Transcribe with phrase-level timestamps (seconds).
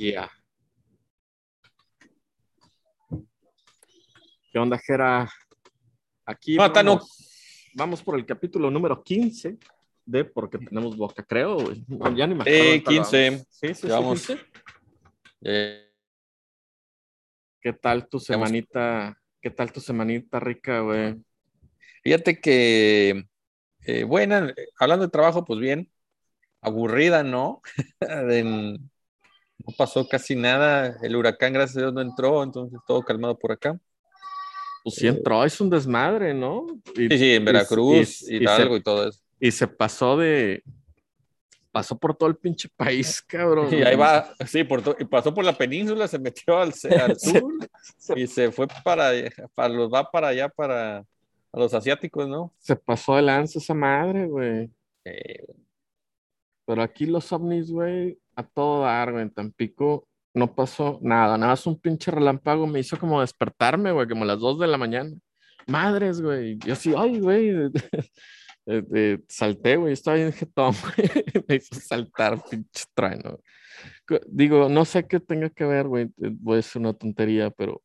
[0.00, 0.30] Ya.
[4.50, 5.30] ¿Qué onda, Jera?
[6.24, 9.58] Aquí vamos, vamos por el capítulo número 15
[10.06, 11.58] de Porque tenemos boca, creo.
[11.86, 12.44] No, ya ni me.
[12.46, 13.30] Eh, ahorita 15.
[13.30, 13.46] vamos.
[13.50, 14.42] Sí, sí, sí, Llevamos- 15.
[15.42, 15.92] Eh,
[17.60, 19.14] ¿Qué tal tu semanita?
[19.42, 21.16] ¿Qué tal tu semanita rica, güey?
[22.02, 23.26] fíjate que,
[23.84, 25.92] eh, buena, hablando de trabajo, pues bien,
[26.62, 27.60] aburrida, ¿no?
[28.00, 28.80] De-
[29.66, 33.52] no pasó casi nada, el huracán, gracias a Dios, no entró, entonces todo calmado por
[33.52, 33.78] acá.
[34.82, 36.66] Pues sí entró, es un desmadre, ¿no?
[36.96, 39.20] Y, Sí, sí, en y- Veracruz, y- y Hidalgo se, y todo eso.
[39.38, 40.62] y se pasó de...
[41.72, 43.72] Pasó por todo el pinche país, cabrón.
[43.72, 46.72] Y ahí va, sí, por to- y pasó por la península, se metió al, al
[47.20, 47.52] Se- sur
[48.16, 49.10] y se fue para,
[49.54, 50.98] para los, va para allá, para
[51.52, 52.52] a los asiáticos, ¿no?
[52.58, 54.70] Se pasó de lanza esa madre, güey.
[55.04, 55.44] Eh,
[56.66, 59.22] Pero aquí los ovnis, güey, a todo dar, güey.
[59.22, 61.36] En Tampico no pasó nada.
[61.38, 64.66] Nada más un pinche relámpago me hizo como despertarme, güey, como a las 2 de
[64.66, 65.10] la mañana.
[65.66, 66.58] Madres, güey.
[66.58, 67.50] Yo así, ay, güey.
[68.66, 69.94] Eh, eh, salté, güey.
[69.94, 71.44] Estaba bien jetón, güey.
[71.48, 73.40] Me hizo saltar, pinche trueno.
[74.28, 76.08] Digo, no sé qué tenga que ver, güey.
[76.16, 77.82] Voy a decir una tontería, pero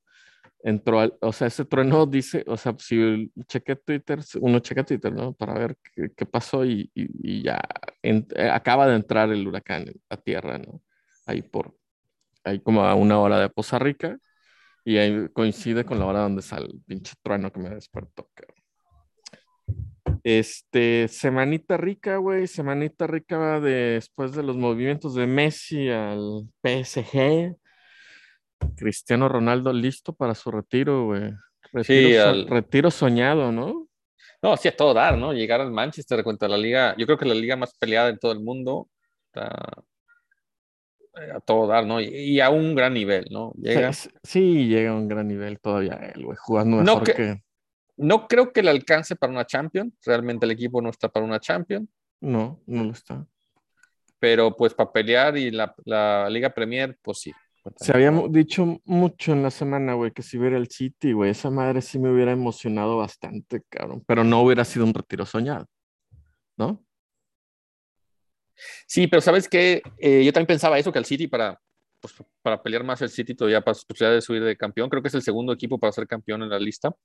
[0.66, 5.14] entró al, o sea, ese trueno dice, o sea, si chequé Twitter, uno checa Twitter,
[5.14, 5.34] ¿no?
[5.34, 7.62] Para ver qué, qué pasó y, y- ya
[8.02, 10.82] eh, acaba de entrar el huracán a tierra, ¿no?
[11.28, 11.76] Ahí por,
[12.44, 14.18] ahí como a una hora de Poza Rica
[14.86, 18.56] y ahí coincide con la hora donde sale el pinche trueno que me despertó, cabrón.
[20.24, 27.56] Este, semanita rica, güey, semanita rica de- después de los movimientos de Messi al PSG.
[28.76, 31.32] Cristiano Ronaldo listo para su retiro, güey.
[31.72, 33.88] Retiro, Sí, al- retiro soñado, ¿no?
[34.42, 35.34] No, sí, a todo dar, ¿no?
[35.34, 38.32] Llegar al Manchester contra la liga, yo creo que la liga más peleada en todo
[38.32, 38.90] el mundo,
[39.28, 39.52] está
[41.18, 42.00] eh, a todo dar, ¿no?
[42.02, 43.54] Y, y a un gran nivel, ¿no?
[43.58, 43.92] Llega.
[43.94, 47.42] Sí, sí, llega a un gran nivel todavía él, güey, jugando No mejor que- que...
[47.98, 51.40] No creo que le alcance para una Champions, realmente el equipo no está para una
[51.40, 51.88] Champions,
[52.20, 53.26] No, no lo está.
[54.20, 57.32] pero pues para pelear y la, la Liga Premier, pues sí.
[57.78, 61.50] Se había dicho mucho en la semana, güey, que si hubiera el City, güey, esa
[61.50, 65.66] madre sí me hubiera emocionado bastante, cabrón, pero no hubiera sido un retiro soñado,
[66.58, 66.84] ¿no?
[68.88, 69.82] Sí, pero ¿sabes qué?
[69.98, 71.60] Eh, yo también pensaba eso, que el City para,
[72.00, 75.02] pues, para pelear más el City todavía para sus posibilidades de subir de campeón, creo
[75.02, 76.96] que es el segundo equipo para ser campeón en la lista,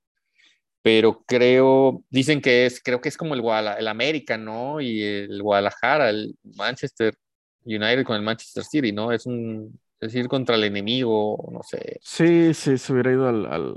[0.83, 4.81] pero creo, dicen que es, creo que es como el, Guadala- el América, ¿no?
[4.81, 7.15] Y el Guadalajara, el Manchester
[7.65, 9.13] United con el Manchester City, ¿no?
[9.13, 11.99] Es un, es ir contra el enemigo, no sé.
[12.03, 13.75] Sí, sí, se hubiera ido al, al,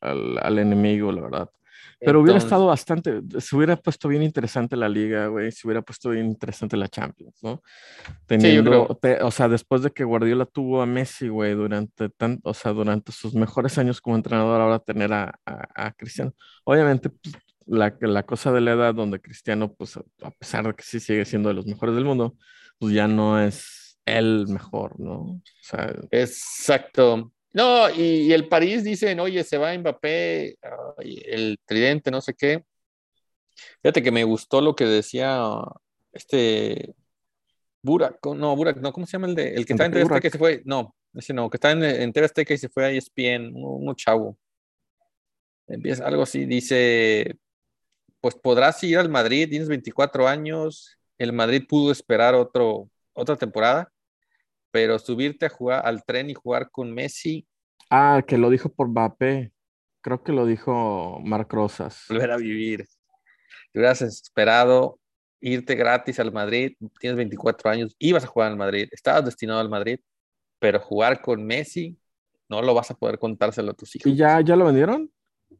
[0.00, 1.50] al- al enemigo, la verdad.
[1.98, 5.80] Pero hubiera Entonces- estado bastante, se hubiera puesto bien interesante la liga, güey, se hubiera
[5.80, 7.62] puesto bien interesante la Champions, ¿no?
[8.26, 8.98] Teniendo, creo.
[9.00, 12.72] te- o sea, después de que Guardiola tuvo a Messi, güey, durante tan, o sea,
[12.72, 16.32] durante sus mejores años como entrenador, ahora tener a, a, a Cristiano.
[16.64, 17.34] Obviamente, pues,
[17.66, 21.24] la, la cosa de la edad donde Cristiano, pues, a pesar de que sí sigue
[21.24, 22.36] siendo de los mejores del mundo,
[22.78, 25.16] pues ya no es el mejor, ¿no?
[25.20, 27.32] O sea, Exacto.
[27.52, 30.58] No, y, y el París dicen, oye, se va Mbappé,
[30.98, 32.64] el tridente, no sé qué.
[33.82, 35.40] Fíjate que me gustó lo que decía
[36.12, 36.94] este
[37.82, 40.28] Burak, no, Burak, no, ¿cómo se llama el de el que está en TV Azteca
[40.28, 40.62] y se fue?
[40.64, 43.68] No, ese no, que está en, en TV Azteca y se fue a ESPN, uno,
[43.68, 44.36] uno chavo.
[45.68, 47.38] Empieza algo así, dice,
[48.20, 53.92] pues podrás ir al Madrid, tienes 24 años, el Madrid pudo esperar otro, otra temporada,
[54.76, 57.46] pero subirte a jugar al tren y jugar con Messi,
[57.88, 59.50] ah, que lo dijo por Mbappé,
[60.02, 62.04] creo que lo dijo Marc Rosas.
[62.10, 62.84] volver a vivir.
[63.72, 64.98] Te hubieras esperado
[65.40, 69.70] irte gratis al Madrid, tienes 24 años, ibas a jugar al Madrid, estabas destinado al
[69.70, 69.98] Madrid,
[70.58, 71.96] pero jugar con Messi
[72.46, 74.12] no lo vas a poder contárselo a tus hijos.
[74.12, 75.10] ¿Y ya, ya lo vendieron?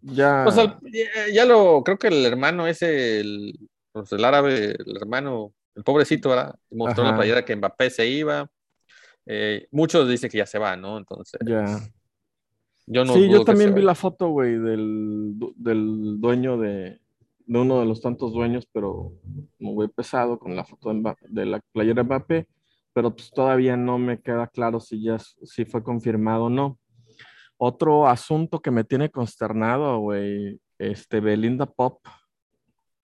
[0.02, 0.44] Ya.
[0.46, 3.58] O sea, ya, ya lo, creo que el hermano ese, el,
[3.92, 6.54] pues, el árabe, el hermano, el pobrecito, ¿verdad?
[6.70, 8.50] Mostró en la playera que Mbappé se iba.
[9.26, 10.98] Eh, muchos dicen que ya se va, ¿no?
[10.98, 11.80] Entonces, ya.
[12.86, 13.86] yo no sí, yo también vi vaya.
[13.86, 17.00] la foto, güey, del, del dueño de,
[17.46, 19.12] de uno de los tantos dueños, pero
[19.58, 22.48] muy pesado con la foto de, Mba- de la playera de Mbappé,
[22.92, 26.78] pero pues todavía no me queda claro si ya si fue confirmado o no.
[27.58, 32.00] Otro asunto que me tiene consternado, güey, este, Belinda Pop.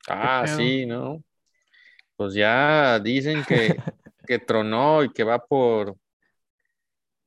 [0.08, 1.22] Ah, sí, ¿no?
[2.16, 3.76] Pues ya dicen que,
[4.26, 5.96] que tronó y que va por,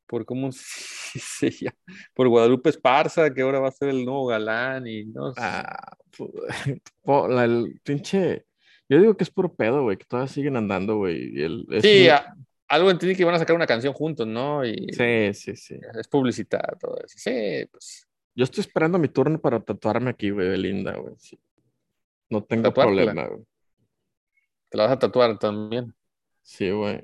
[0.07, 1.77] por cómo se llama,
[2.13, 5.39] por Guadalupe Esparza, que ahora va a ser el nuevo galán y no sé.
[5.41, 5.97] Ah,
[7.03, 8.45] po- la- el pinche.
[8.87, 11.33] Yo digo que es puro pedo, güey, que todavía siguen andando, güey.
[11.81, 12.35] Sí, a-
[12.67, 14.65] algo entendí que iban a sacar una canción juntos, ¿no?
[14.65, 15.79] Y Sí, sí, sí.
[15.99, 17.15] es publicidad, todo eso.
[17.17, 18.07] Sí, pues.
[18.35, 21.15] Yo estoy esperando mi turno para tatuarme aquí, güey, Belinda, güey.
[21.17, 21.39] sí.
[22.29, 23.03] No tengo ¿Tatuártela?
[23.05, 23.45] problema, güey.
[24.69, 25.93] Te la vas a tatuar también.
[26.43, 27.01] Sí, güey.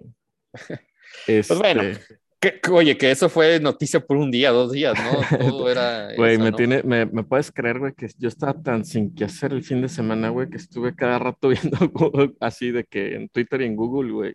[1.28, 5.38] Pues bueno, Este, Que- oye, que eso fue noticia por un día, dos días, ¿no?
[5.38, 6.10] Todo era.
[6.18, 6.58] Güey, me, ¿no?
[6.58, 9.82] tiene, me, me puedes creer, güey, que yo estaba tan sin que hacer el fin
[9.82, 13.66] de semana, güey, que estuve cada rato viendo Google, así de que en Twitter y
[13.66, 14.34] en Google, güey,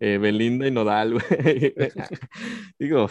[0.00, 1.74] eh, Belinda y Nodal, güey.
[2.78, 3.08] Digo,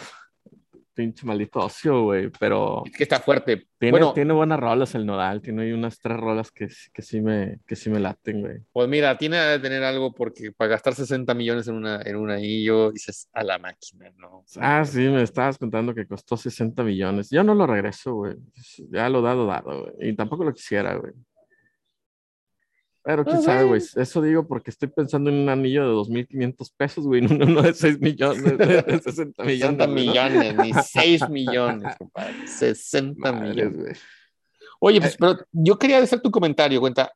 [0.94, 3.66] pinche maldito ocio, güey, pero Es que está fuerte.
[3.78, 7.20] tiene, bueno, tiene buenas rolas el Nodal, tiene ahí unas tres rolas que, que, sí,
[7.20, 8.58] me, que sí me laten, güey.
[8.72, 12.30] pues mira, tiene que tener algo porque para gastar 60 millones en una, en un
[12.30, 14.44] anillo, dices a la máquina, ¿no?
[14.56, 17.28] Ah, sí, me estabas contando que costó 60 millones.
[17.30, 18.36] Yo no lo regreso, güey.
[18.90, 20.10] Ya lo dado, dado, güey.
[20.10, 21.12] Y tampoco lo quisiera, güey.
[23.04, 23.82] Pero quién sabe, güey.
[23.96, 27.20] Eso digo porque estoy pensando en un anillo de 2.500 pesos, güey.
[27.38, 29.44] No uno de 6 millones, de, de 60 millones.
[29.44, 30.02] 60 güey, ¿no?
[30.02, 32.48] millones, ni 6 millones, compadre.
[32.48, 33.76] 60 Madres, millones.
[33.78, 33.94] güey.
[34.80, 37.12] Oye, pues, pero yo quería hacer tu comentario, cuenta.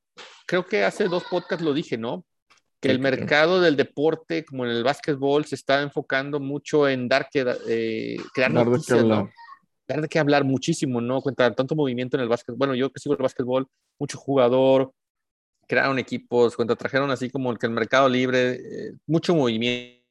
[0.46, 2.24] Creo que hace dos podcasts lo dije, ¿no?
[2.80, 7.28] Que el mercado del deporte, como en el básquetbol, se está enfocando mucho en dar
[7.30, 9.14] que eh, crear Dar de qué noticias, ¿no?
[9.14, 9.32] hablar.
[9.88, 11.20] Dar de qué hablar muchísimo, ¿no?
[11.22, 12.54] Cuenta tanto movimiento en el básquet.
[12.56, 13.66] Bueno, yo que sigo el básquetbol,
[13.98, 14.92] mucho jugador,
[15.68, 20.02] crearon equipos, cuenta trajeron así como el que el mercado libre, eh, mucho movimiento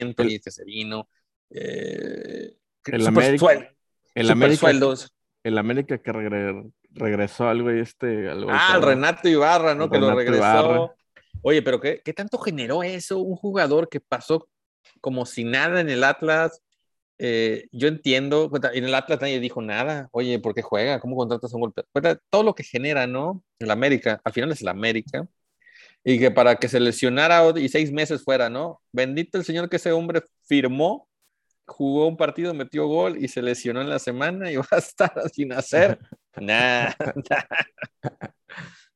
[0.00, 1.08] y que se vino.
[1.50, 3.74] Eh, El super América-
[4.14, 5.14] El América, sueldos.
[5.42, 8.28] el América que regre- regresó al güey este.
[8.48, 8.82] Ah, el.
[8.82, 9.90] Renato Ibarra, ¿no?
[9.90, 10.38] Que lo regresó.
[10.38, 10.94] Ibarra.
[11.42, 13.18] Oye, pero qué, ¿qué tanto generó eso?
[13.18, 14.48] Un jugador que pasó
[15.00, 16.62] como si nada en el Atlas.
[17.18, 20.08] Eh, yo entiendo, en el Atlas nadie dijo nada.
[20.12, 21.00] Oye, ¿por qué juega?
[21.00, 21.72] ¿Cómo contratas a un?
[21.92, 23.42] Cuenta, todo lo que genera, ¿no?
[23.58, 25.26] El América, al final es el América.
[26.04, 28.80] Y que para que se lesionara y seis meses fuera, ¿no?
[28.92, 31.08] Bendito el Señor que ese hombre firmó,
[31.66, 35.12] jugó un partido, metió gol y se lesionó en la semana y va a estar
[35.32, 35.98] sin hacer
[36.40, 36.96] nada.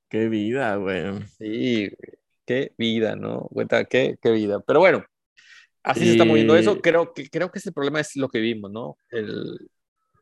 [0.08, 1.26] Qué vida, güey.
[1.38, 1.90] Sí,
[2.44, 3.48] qué vida, ¿no?
[3.52, 4.60] Cuenta, qué, qué vida.
[4.60, 5.04] Pero bueno,
[5.82, 6.80] así se está moviendo Y- eso.
[6.80, 8.96] Creo que, creo que ese problema es lo que vimos, ¿no?
[9.10, 9.70] El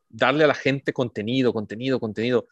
[0.08, 2.46] darle a la gente contenido, contenido, contenido,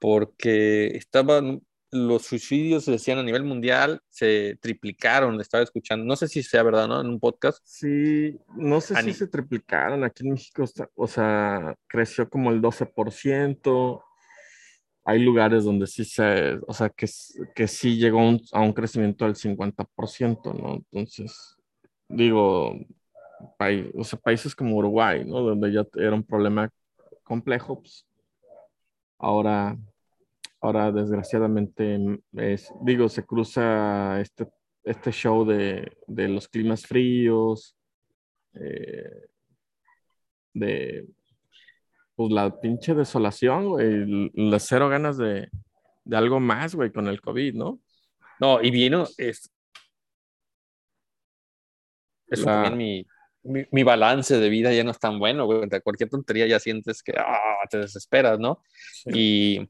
[0.00, 6.26] porque estaban los suicidios, se decían a nivel mundial, se triplicaron, estaba escuchando, no sé
[6.26, 6.98] si sea verdad, ¿no?
[7.02, 7.58] En un podcast.
[7.64, 10.02] Sí, no sé Ani- si se triplicaron.
[10.02, 10.64] Aquí en México,
[10.94, 14.02] o sea, creció como el 12%.
[15.04, 17.06] Hay lugares donde sí se, o sea, que,
[17.54, 20.76] que sí llegó un- a un crecimiento del 50%, ¿no?
[20.76, 21.56] Entonces,
[22.12, 22.76] digo,
[23.94, 25.40] o sea, países como Uruguay, ¿no?
[25.40, 26.70] Donde ya era un problema
[27.24, 28.06] complejo, pues
[29.18, 29.76] ahora,
[30.60, 31.98] ahora desgraciadamente,
[32.34, 34.48] es, digo, se cruza este,
[34.84, 37.76] este show de, de los climas fríos,
[38.54, 39.28] eh,
[40.54, 41.06] de
[42.14, 45.48] pues la pinche desolación, güey, las cero ganas de,
[46.04, 47.80] de algo más, güey, con el COVID, ¿no?
[48.40, 49.51] No, y vino, es,
[52.32, 53.06] eso La- también mi,
[53.44, 55.68] mi, mi balance de vida ya no es tan bueno, güey.
[55.82, 57.38] Cualquier tontería ya sientes que ah,
[57.70, 58.62] te desesperas, ¿no?
[59.06, 59.60] Y,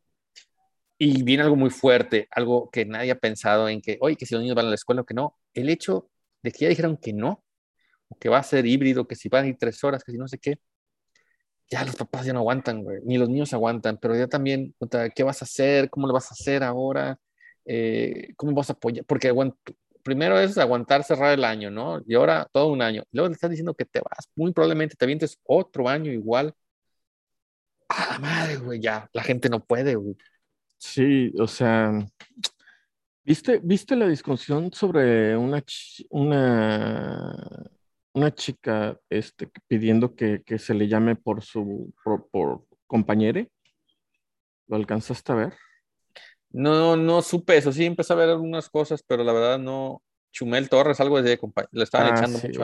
[0.99, 4.35] y viene algo muy fuerte, algo que nadie ha pensado en que, oye, que si
[4.35, 5.37] los niños van a la escuela o que no.
[5.55, 6.11] El hecho
[6.43, 7.45] de que ya dijeron que no,
[8.09, 10.19] o que va a ser híbrido, que si van a ir tres horas, que si
[10.19, 10.59] no sé qué,
[11.71, 14.75] ya los papás ya no aguantan, güey, ni los niños aguantan, pero ya también,
[15.15, 15.89] ¿qué vas a hacer?
[15.91, 17.19] ¿Cómo lo vas a hacer ahora?
[17.65, 19.05] Eh, ¿Cómo vas a apoyar?
[19.07, 19.57] Porque aguant-
[20.03, 22.01] primero es aguantar cerrar el año, ¿no?
[22.07, 23.05] Y ahora todo un año.
[23.13, 26.55] Luego le están diciendo que te vas, muy probablemente te avientes otro año igual.
[27.89, 30.17] A la madre, güey, ya, la gente no puede, güey.
[30.79, 31.93] Sí, o sea,
[33.23, 35.63] ¿viste, viste la discusión sobre una,
[36.11, 37.71] una,
[38.13, 43.51] una chica este, pidiendo que, que se le llame por su por, por compañere?
[44.67, 45.55] ¿Lo alcanzaste a ver?
[46.53, 50.03] No, no supe eso, sí empecé a ver algunas cosas, pero la verdad no.
[50.33, 52.63] Chumel Torres, algo de compa- le estaban Ah, echando sí, mucho.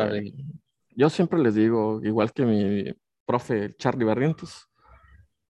[0.96, 2.84] Yo siempre les digo, igual que mi
[3.26, 4.68] profe Charlie Barrientos,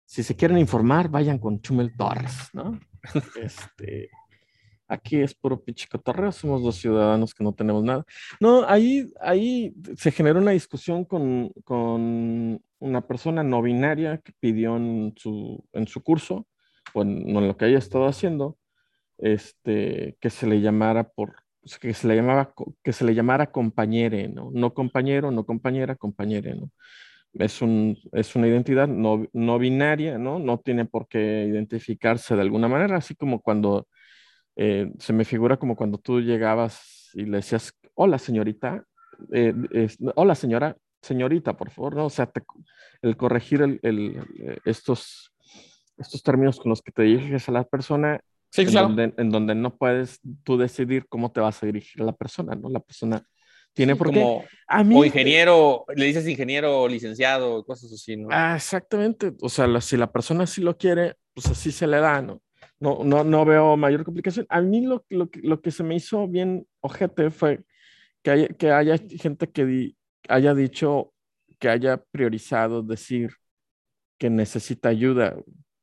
[0.03, 2.79] si se quieren informar, vayan con Chumel Torres, ¿no?
[3.36, 4.10] Este,
[4.88, 8.03] aquí es puro pinche cotorreo, somos dos ciudadanos que no tenemos nada.
[8.39, 14.75] No, ahí, ahí se generó una discusión con, con una persona no binaria que pidió
[14.77, 16.48] en su, en su curso,
[16.98, 18.58] o en, en lo que haya estado haciendo,
[19.20, 21.36] este, que se le llamara por,
[21.82, 24.51] que se le llamaba, que se le llamara compañere, ¿no?
[24.54, 26.72] No compañero, no compañera, compañere, ¿no?
[27.34, 30.39] Es un, es una identidad no, no binaria, ¿no?
[30.39, 33.88] No tiene por qué identificarse de alguna manera, así como cuando
[34.56, 38.84] eh, se me figura como cuando tú llegabas y le decías hola señorita,
[39.34, 39.54] eh,
[40.16, 42.06] hola señora, señorita, por favor, ¿no?
[42.06, 42.44] O sea, te-
[43.01, 45.32] el corregir el, el, eh, estos,
[45.98, 48.88] estos términos con los que te diriges a la persona, Sí, en, claro.
[48.88, 52.56] donde, en donde no puedes tú decidir cómo te vas a dirigir a la persona,
[52.56, 52.70] ¿no?
[52.70, 53.22] La persona
[53.74, 54.20] tiene Sí, por qué.
[54.22, 58.30] como, A mí, o ingeniero, le dices ingeniero licenciado, cosas así, ¿no?
[58.32, 59.34] Ah, exactamente.
[59.42, 62.42] O sea, si la persona sí lo quiere, pues así se le da, ¿no?
[62.80, 64.46] No, no, no veo mayor complicación.
[64.50, 67.63] A mí lo, lo, lo que se me hizo bien ojete fue
[68.24, 69.98] que haya, que haya gente que di-
[70.30, 71.13] haya dicho,
[71.60, 73.32] que haya priorizado decir
[74.18, 75.36] que necesita ayuda,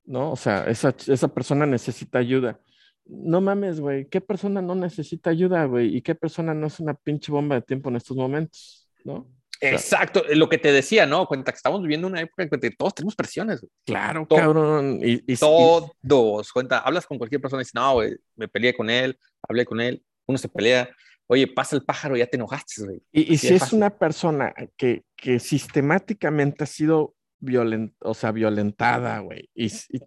[0.04, 0.32] ¿no?
[0.32, 2.60] O sea, esa, esa persona necesita ayuda.
[3.06, 4.06] No mames, güey.
[4.08, 5.94] ¿Qué persona no necesita ayuda, güey?
[5.96, 9.26] ¿Y qué persona no es una pinche bomba de tiempo en estos momentos, ¿no?
[9.60, 11.26] sea- Exacto, lo que te decía, ¿no?
[11.26, 13.70] Cuenta que estamos viviendo una época en que todos tenemos presiones, güey.
[13.86, 15.00] Claro, cabrón.
[15.02, 18.90] Y, y- todos, cuenta, hablas con cualquier persona y dices, no, güey, me peleé con
[18.90, 19.18] él,
[19.48, 20.88] hablé con él, uno se pelea,
[21.26, 23.02] oye, pasa el pájaro, ya te enojaste, güey.
[23.12, 23.76] Y, y si es es fácil.
[23.78, 30.00] una persona que, que sistemáticamente ha sido violent, o sea, violentada, güey, y, y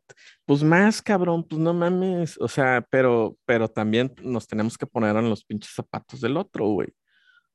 [0.46, 5.16] pues más cabrón, pues no mames, o sea, pero, pero también nos tenemos que poner
[5.16, 6.90] en los pinches zapatos del otro, güey.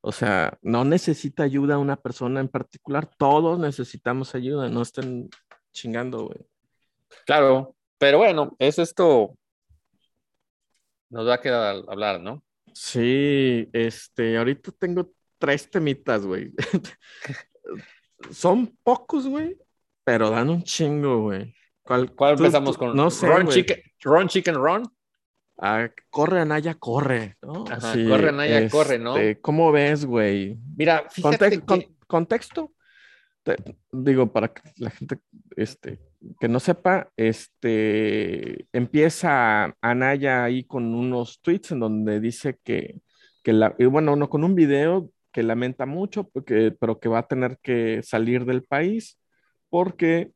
[0.00, 5.30] O sea, no necesita ayuda una persona en particular, todos necesitamos ayuda, no estén
[5.72, 6.40] chingando, güey.
[7.24, 9.36] Claro, pero bueno, es esto,
[11.12, 12.42] nos va a quedar hablar, ¿no?
[12.74, 16.50] Sí, este, ahorita tengo tres temitas, güey.
[18.30, 19.56] Son pocos, güey,
[20.04, 21.54] pero dan un chingo, güey.
[21.82, 22.94] ¿Cuál, ¿Cuál tú- empezamos con?
[22.96, 23.48] No sé, Ron.
[23.48, 24.82] Chicken, Ron Chicken Ron.
[25.58, 27.64] Ah, corre, Anaya, corre, ¿no?
[27.70, 29.16] Ajá, corre, Anaya, corre, ¿no?
[29.16, 30.58] este, ¿Cómo ves, güey?
[30.76, 31.60] Mira, fíjate que...
[31.60, 32.72] con- contexto,
[33.44, 33.56] te-
[33.92, 35.18] digo, para que la gente
[35.56, 36.00] este,
[36.40, 43.00] que no sepa, este, empieza Anaya ahí con unos tweets en donde dice que,
[43.42, 47.20] que la, y bueno, uno con un video que lamenta mucho, porque, pero que va
[47.20, 49.18] a tener que salir del país
[49.72, 50.32] porque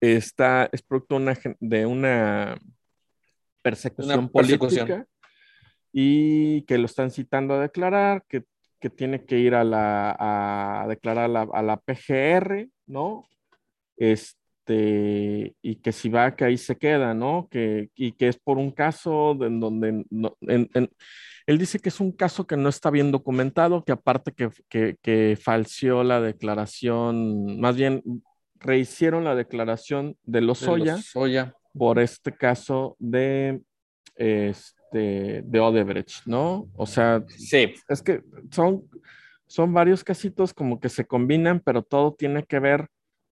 [0.00, 2.58] está, es producto de una, gen- de una
[3.62, 4.88] persecución Una persecución.
[4.88, 5.08] política
[5.92, 8.42] y que lo están citando a declarar, que,
[8.80, 13.24] que tiene que ir a, la, a declarar a la, a la PGR, ¿no?
[13.96, 14.37] Este,
[14.74, 17.48] y que si va, que ahí se queda, ¿no?
[17.50, 20.90] Que, y que es por un caso de- en donde, no- en- en-
[21.46, 24.96] él dice que es un caso que no está bien documentado, que aparte que, que,
[25.00, 28.02] que falseó la declaración, más bien
[28.60, 31.54] rehicieron la declaración de Lozoya Soya.
[31.72, 33.60] por este caso de,
[34.16, 36.68] este, de Odebrecht, ¿no?
[36.76, 38.82] O sea, Sí, es que son,
[39.46, 42.88] son varios casitos como que se combinan, pero todo tiene que ver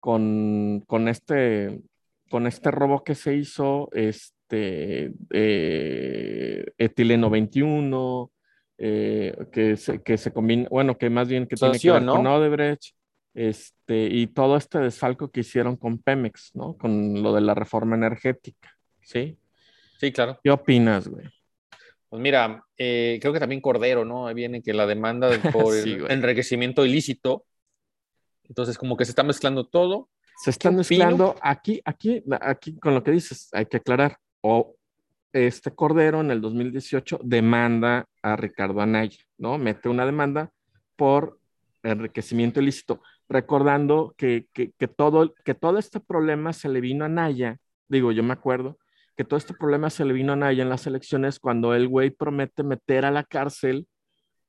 [0.07, 1.81] con, con este,
[2.31, 8.31] con este robo que se hizo, este, eh, etileno 21,
[8.79, 12.15] eh, que, se, que se combina, bueno, que más bien que tiene que ver ¿no?
[12.15, 12.95] con Odebrecht,
[13.35, 16.77] este, y todo este desfalco que hicieron con Pemex, ¿no?
[16.77, 19.37] Con lo de la reforma energética, ¿sí?
[19.99, 20.39] sí, claro.
[20.41, 21.27] ¿Qué opinas, güey?
[22.09, 24.29] Pues mira, eh, creo que también Cordero, ¿no?
[24.29, 27.45] Ahí viene que la demanda por Sí, enriquecimiento ilícito.
[28.49, 30.09] Entonces, como que se está mezclando todo.
[30.43, 31.05] Se están ¿Qué opino?
[31.07, 34.19] mezclando aquí, aquí, aquí con lo que dices, hay que aclarar.
[34.43, 34.77] O
[35.33, 39.59] este Cordero en el 2018 demanda a Ricardo Anaya, ¿no?
[39.59, 40.51] Mete una demanda
[40.97, 41.39] por
[41.83, 47.07] enriquecimiento ilícito, recordando que, que, que todo, que todo este problema se le vino a
[47.07, 48.79] Anaya, digo, yo me acuerdo,
[49.17, 52.11] que todo este problema se le vino a Anaya en las elecciones cuando el güey
[52.11, 53.87] promete meter a la cárcel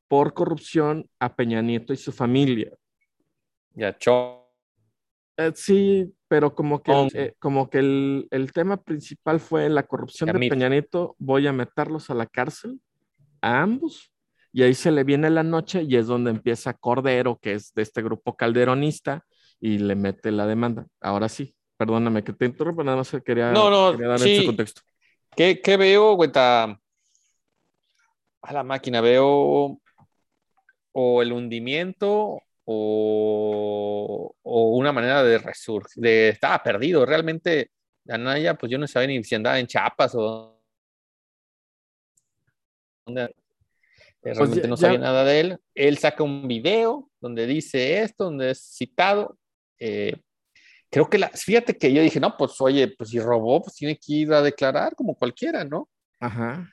[0.08, 2.72] por corrupción a Peña Nieto y su familia.
[3.78, 4.50] Ya, cho.
[5.38, 10.32] Eh, sí, pero como que, eh, como que el, el tema principal fue la corrupción
[10.32, 10.56] de mira.
[10.56, 12.82] Peña Nieto, voy a meterlos a la cárcel,
[13.40, 14.12] a ambos,
[14.52, 17.84] y ahí se le viene la noche y es donde empieza Cordero, que es de
[17.84, 19.24] este grupo calderonista,
[19.60, 20.88] y le mete la demanda.
[21.00, 24.38] Ahora sí, perdóname que te interrumpa, nada más quería, No, no, quería dar sí.
[24.38, 24.82] ese contexto.
[25.36, 26.82] ¿Qué, qué veo, cuenta?
[28.42, 29.80] A la máquina, veo
[30.94, 36.02] o el hundimiento o, o una manera de resurgir.
[36.04, 37.72] De, estaba perdido, realmente.
[38.10, 40.62] Anaya, pues yo no sabía ni si andaba en Chiapas o
[43.06, 43.24] dónde.
[43.24, 45.58] Eh, Realmente Pues ya- no ya- sabía nada de él.
[45.76, 49.38] Él saca un video donde dice esto, donde es citado.
[49.80, 50.16] Eh,
[50.90, 53.96] creo que la, fíjate que yo dije, no, pues oye, pues si robó, pues tiene
[53.98, 55.90] que ir a declarar como cualquiera, ¿no?
[56.20, 56.68] Ajá.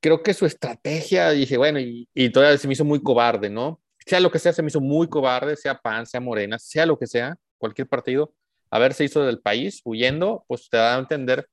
[0.00, 3.80] creo que su estrategia, dije, bueno, y, y todavía se me hizo muy cobarde, ¿no?
[4.08, 6.98] Sea lo que sea, se me hizo muy cobarde, sea PAN, sea Morena, sea lo
[6.98, 8.32] que sea, cualquier partido,
[8.70, 11.46] haberse hizo del país huyendo, pues te da a entender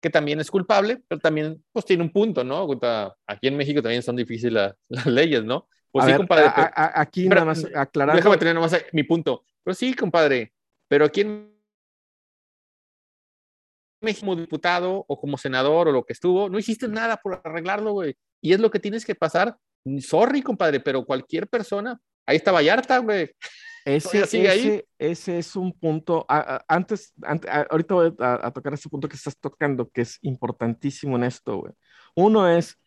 [0.00, 2.68] que también es culpable, pero también pues tiene un punto, ¿no?
[3.26, 5.68] Aquí en México también son difíciles la- las leyes, ¿no?
[5.90, 6.46] Pues A sí, ver, compadre.
[6.48, 8.16] a- pero- a- aquí pero- nada más aclarando.
[8.18, 9.44] Déjame tener nomás mi punto.
[9.64, 10.52] Pero sí, compadre.
[10.88, 11.50] Pero aquí en
[14.02, 17.92] México, como diputado o como senador o lo que estuvo, no hiciste nada por arreglarlo,
[17.92, 18.16] güey.
[18.42, 19.56] Y es lo que tienes que pasar.
[20.00, 21.98] Sorry, compadre, pero cualquier persona.
[22.26, 23.30] Ahí está Vallarta, güey.
[23.84, 24.84] Ese, sigue ahí.
[24.98, 26.24] ese, es un punto.
[26.28, 29.88] a- a- antes, ante- a- ahorita voy a, a tocar ese punto que estás tocando,
[29.90, 31.72] que es importantísimo en esto, güey.
[32.14, 32.78] Uno es,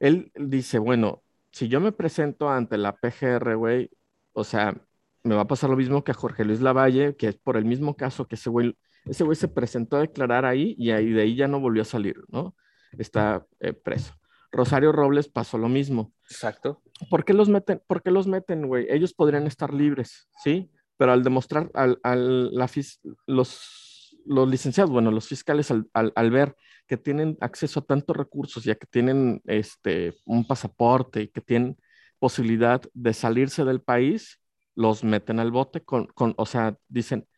[0.00, 3.90] él dice, bueno, si yo me presento ante la PGR, güey,
[4.32, 4.74] o sea,
[5.22, 7.66] me va a pasar lo mismo que a Jorge Luis Lavalle, que es por el
[7.66, 8.74] mismo caso que ese güey,
[9.04, 11.84] ese güey se presentó a declarar ahí y ahí de ahí ya no volvió a
[11.84, 12.54] salir, ¿no?
[12.96, 14.14] Está eh, preso.
[14.50, 16.12] Rosario Robles pasó lo mismo.
[16.30, 16.82] Exacto.
[17.10, 17.82] ¿Por qué los meten?
[17.86, 18.86] ¿Por qué los meten, güey?
[18.90, 20.70] Ellos podrían estar libres, ¿sí?
[20.96, 26.12] Pero al demostrar, al, al- la fis- los, los licenciados, bueno, los fiscales, al, al-
[26.16, 31.28] al ver que tienen acceso a tantos recursos, ya que tienen este, un pasaporte y
[31.28, 31.76] que tienen
[32.18, 34.40] posibilidad de salirse del país,
[34.74, 37.28] los meten al bote con, con, o sea, dicen,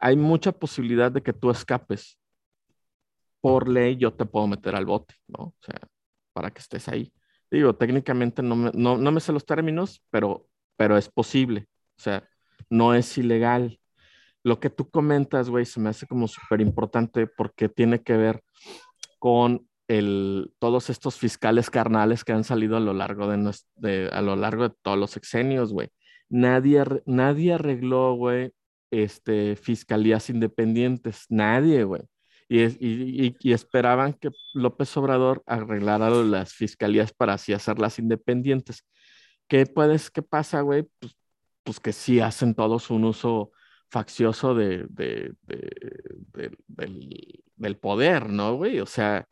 [0.00, 2.18] hay mucha posibilidad de que tú escapes.
[3.40, 5.38] Por ley yo te puedo meter al bote, ¿no?
[5.38, 5.78] O sea,
[6.36, 7.10] para que estés ahí.
[7.50, 11.66] Digo, técnicamente no me, no, no me sé los términos, pero, pero es posible.
[11.98, 12.28] O sea,
[12.68, 13.80] no es ilegal.
[14.44, 18.42] Lo que tú comentas, güey, se me hace como súper importante porque tiene que ver
[19.18, 24.10] con el, todos estos fiscales carnales que han salido a lo largo de, nues- de-
[24.12, 25.88] a lo largo de todos los sexenios, güey.
[26.28, 28.52] Nadie, nadie arregló, güey,
[28.90, 31.24] este, fiscalías independientes.
[31.30, 32.02] Nadie, güey.
[32.48, 38.84] Y, y- y- esperaban que López Obrador arreglara las fiscalías para así hacerlas independientes.
[39.48, 40.84] ¿Qué puedes, qué pasa, güey?
[41.00, 41.16] Pues,
[41.64, 43.50] pues que sí hacen todos un uso
[43.90, 48.78] faccioso de, de- de- de- del, del poder, ¿no, güey?
[48.80, 49.26] O sea,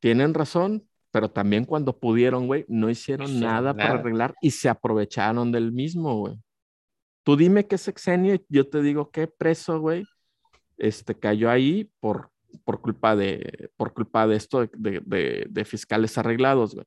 [0.00, 4.00] tienen razón, pero también cuando pudieron, güey, no hicieron hicieron nada para nada.
[4.00, 6.34] arreglar y se aprovecharon del mismo, güey.
[7.22, 10.04] Tú dime qué sexenio, y yo te digo qué preso, güey,
[10.78, 12.30] este, cayó ahí por,
[12.64, 16.86] por culpa de, por culpa de esto de, de- de- de fiscales arreglados, güey.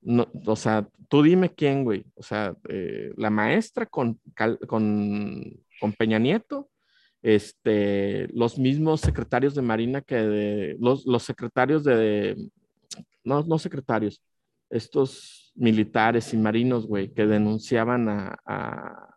[0.00, 2.04] No, o sea, tú dime quién, güey.
[2.14, 4.20] O sea, eh, la maestra con,
[4.68, 6.70] con, con Peña Nieto,
[7.22, 12.36] este, los mismos secretarios de Marina que de, los, los secretarios de,
[13.24, 14.22] no, no secretarios,
[14.70, 19.14] estos militares y marinos, güey, que denunciaban a, a-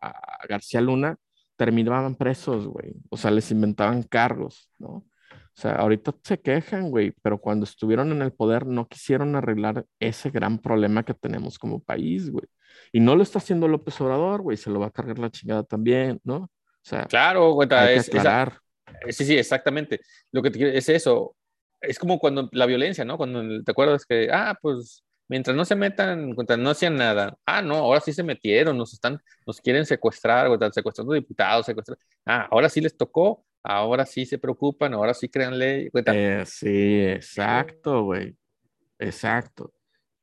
[0.00, 1.16] a García Luna,
[1.58, 2.94] terminaban presos, güey.
[3.10, 4.88] O sea, les inventaban cargos, ¿no?
[4.90, 9.84] O sea, ahorita se quejan, güey, pero cuando estuvieron en el poder no quisieron arreglar
[9.98, 12.46] ese gran problema que tenemos como país, güey.
[12.92, 15.64] Y no lo está haciendo López Obrador, güey, se lo va a cargar la chingada
[15.64, 16.36] también, ¿no?
[16.36, 16.50] O
[16.82, 17.68] sea, Claro, güey.
[17.72, 18.60] hay es- aclarar.
[19.06, 20.00] Eh, Sí, sí, exactamente.
[20.32, 21.34] Lo que te quiero- es eso.
[21.80, 23.16] Es como cuando la violencia, ¿no?
[23.18, 27.38] Cuando te acuerdas que, ah, pues mientras no se metan, mientras no hacían nada.
[27.46, 31.66] Ah, no, ahora sí se metieron, nos están, nos quieren secuestrar, güey, están secuestrando diputados,
[31.66, 31.98] secuestrar.
[32.24, 35.90] Ah, ahora sí les tocó, ahora sí se preocupan, ahora sí crean ley.
[36.06, 38.34] Eh, sí, exacto, güey.
[38.98, 39.72] Exacto.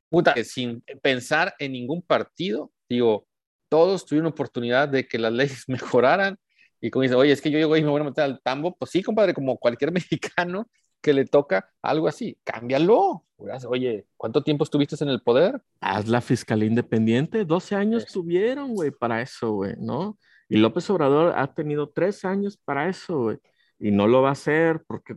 [0.09, 3.27] puta, sin pensar en ningún partido, digo,
[3.69, 6.37] todos tuvieron oportunidad de que las leyes mejoraran.
[6.81, 8.75] Y como dice, oye, es que yo llego y me voy a meter al tambo,
[8.75, 10.67] pues sí, compadre, como cualquier mexicano
[11.05, 13.23] que le toca algo así, cámbialo.
[13.67, 15.61] Oye, ¿cuánto tiempo estuviste en el poder?
[15.79, 17.45] Haz la fiscalía independiente.
[17.45, 20.17] 12 años tuvieron, güey, para eso, güey, ¿no?
[20.49, 23.37] Y López Obrador ha tenido tres años para eso, güey.
[23.77, 25.15] Y no lo va a hacer porque,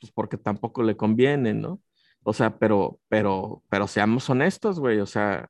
[0.00, 1.80] pues porque tampoco le conviene, ¿no?
[2.22, 5.00] O sea, pero, pero, pero seamos honestos, güey.
[5.00, 5.48] O sea,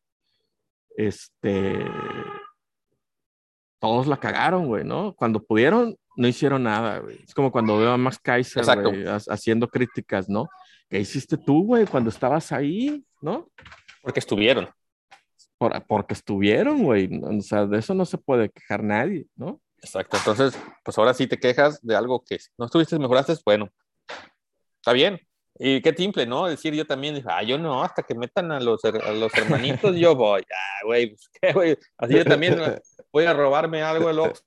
[0.96, 1.84] este,
[3.78, 5.14] todos la cagaron, güey, ¿no?
[5.14, 7.20] Cuando pudieron, no hicieron nada, güey.
[7.22, 10.48] Es como cuando veo a Max Kaiser, güey, haciendo críticas, ¿no?
[10.88, 13.48] ¿Qué hiciste tú, güey, cuando estabas ahí, ¿no?
[14.02, 14.68] Porque estuvieron.
[15.58, 17.08] Por- porque estuvieron, güey.
[17.22, 19.60] O sea, de eso no se puede quejar nadie, ¿no?
[19.78, 20.16] Exacto.
[20.16, 23.70] Entonces, pues ahora sí te quejas de algo que no estuviste, mejoraste, bueno,
[24.76, 25.20] está bien.
[25.58, 26.46] Y qué simple, ¿no?
[26.46, 29.94] Decir yo también, dije, ah, yo no, hasta que metan a los, a los hermanitos,
[29.96, 30.42] yo voy.
[30.52, 31.78] Ah, güey, pues qué, güey.
[31.96, 32.56] Así yo también
[33.12, 34.42] voy a robarme algo el Oxxo,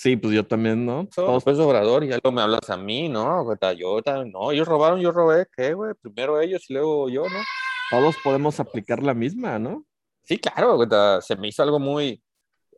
[0.00, 1.08] Sí, pues yo también, ¿no?
[1.12, 3.44] Todos, pues Obrador, y ya luego me hablas a mí, ¿no?
[3.74, 5.92] Yo también, no, ellos robaron, yo robé, ¿qué, güey?
[6.00, 7.40] Primero ellos y luego yo, ¿no?
[7.90, 9.84] todos podemos aplicar la misma, ¿no?
[10.22, 10.88] Sí, claro, güey,
[11.20, 12.22] se me hizo algo muy...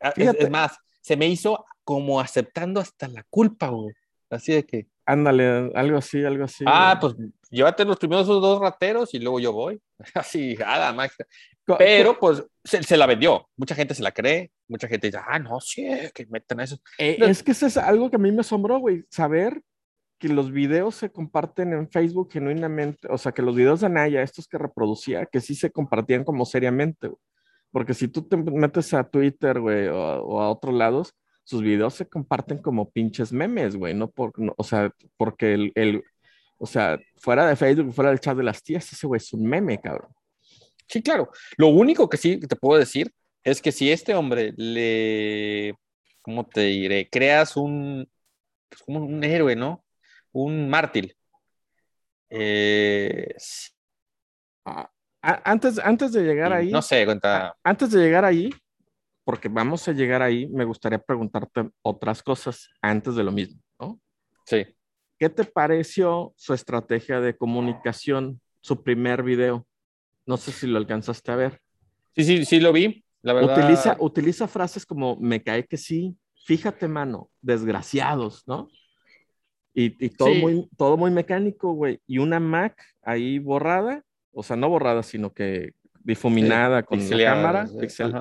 [0.00, 3.94] ah, Es, es más, se me hizo como aceptando hasta la culpa, güey.
[4.30, 6.64] Así de que, Ándale, algo así, algo así.
[6.66, 7.14] ah, güey.
[7.16, 9.78] pues llévate los primeros dos rateros y luego yo voy.
[10.14, 11.10] Así, nada más.
[11.76, 13.46] Pero pues se, se la vendió.
[13.56, 14.50] Mucha gente se la cree.
[14.70, 16.78] Mucha gente dice, ah, no, sí, que metan eso.
[16.96, 19.60] Eh, es que eso es algo que a mí me asombró, güey, saber
[20.16, 24.22] que los videos se comparten en Facebook genuinamente, o sea, que los videos de Anaya,
[24.22, 27.20] estos que reproducía, que sí se compartían como seriamente, güey.
[27.72, 31.94] Porque si tú te metes a Twitter, güey, o, o, a otros lados, sus videos
[31.94, 36.04] se comparten como pinches memes, güey, no por, no, o sea, porque el, el,
[36.58, 39.44] o sea, fuera de Facebook, fuera del chat de las tías, ese güey es un
[39.44, 40.12] meme, cabrón.
[40.86, 41.30] Sí, claro.
[41.56, 43.12] Lo único que sí te puedo decir
[43.44, 45.74] es que si este hombre le,
[46.22, 47.08] ¿cómo te diré?
[47.08, 48.08] Creas un,
[48.68, 49.84] pues como un héroe, ¿no?
[50.32, 51.16] Un mártir.
[52.28, 53.34] Eh,
[54.64, 54.90] ah,
[55.22, 56.70] antes, antes de llegar ahí.
[56.70, 57.56] No sé, cuenta.
[57.64, 58.50] Antes de llegar ahí,
[59.24, 64.00] porque vamos a llegar ahí, me gustaría preguntarte otras cosas antes de lo mismo, ¿no?
[64.44, 64.66] Sí.
[65.18, 69.66] ¿Qué te pareció su estrategia de comunicación, su primer video?
[70.24, 71.60] No sé si lo alcanzaste a ver.
[72.14, 73.04] Sí, sí, sí lo vi.
[73.22, 73.58] La verdad...
[73.58, 78.68] utiliza, utiliza frases como me cae que sí, fíjate, mano, desgraciados, ¿no?
[79.74, 80.40] Y, y todo, sí.
[80.40, 82.00] muy, todo muy mecánico, güey.
[82.06, 84.02] Y una Mac ahí borrada,
[84.32, 87.68] o sea, no borrada, sino que difuminada sí, con la cámara.
[87.78, 88.12] Pixel.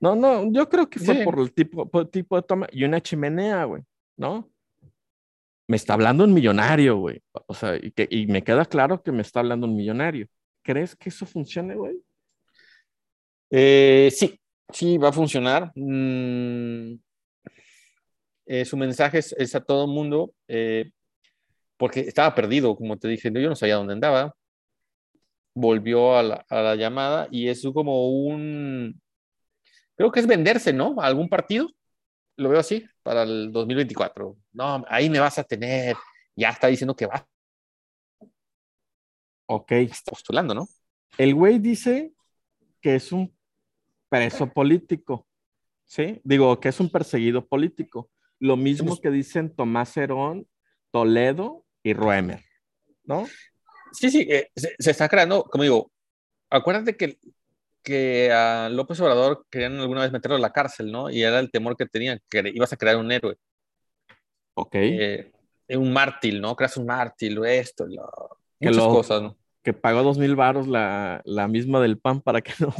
[0.00, 2.84] No, no, yo creo que fue por el tipo, por el tipo de toma y
[2.84, 3.82] una chimenea, güey,
[4.16, 4.50] ¿no?
[5.66, 7.22] Me está hablando un millonario, güey.
[7.46, 10.26] O sea, y, que, y me queda claro que me está hablando un millonario.
[10.62, 11.96] ¿Crees que eso funcione, güey?
[13.56, 14.40] Eh, sí,
[14.72, 15.70] sí, va a funcionar.
[15.76, 16.94] Mm,
[18.46, 20.90] eh, su mensaje es, es, a todo el mundo, eh,
[21.76, 24.34] porque estaba perdido, como te dije, yo no sabía dónde andaba.
[25.54, 29.00] Volvió a la, a la llamada y es como un,
[29.96, 30.96] creo que es venderse, ¿no?
[31.00, 31.68] A algún partido.
[32.36, 34.36] Lo veo así para el 2024.
[34.52, 35.96] No, ahí me vas a tener.
[36.34, 37.24] Ya está diciendo que va.
[39.46, 39.72] Ok.
[39.72, 40.66] Está postulando, ¿no?
[41.18, 42.12] El güey dice
[42.80, 43.32] que es un
[44.14, 45.26] preso político,
[45.84, 46.20] ¿sí?
[46.24, 48.10] Digo, que es un perseguido político.
[48.38, 50.46] Lo mismo que dicen Tomás Herón,
[50.90, 52.40] Toledo y Ruemer,
[53.04, 53.26] ¿no?
[53.92, 55.90] Sí, sí, eh, se, se, está creando, como digo,
[56.50, 57.18] acuérdate que,
[57.82, 61.10] que a López Obrador querían alguna vez meterlo a la cárcel, ¿no?
[61.10, 63.36] Y era el temor que tenían, que ibas a crear un héroe.
[64.54, 64.74] Ok.
[64.74, 65.32] Eh,
[65.70, 66.54] un mártir, ¿no?
[66.54, 69.36] Creas un mártir, esto, lo, muchas lo, cosas, ¿no?
[69.62, 72.74] Que pagó dos mil varos la, la misma del PAN para que no,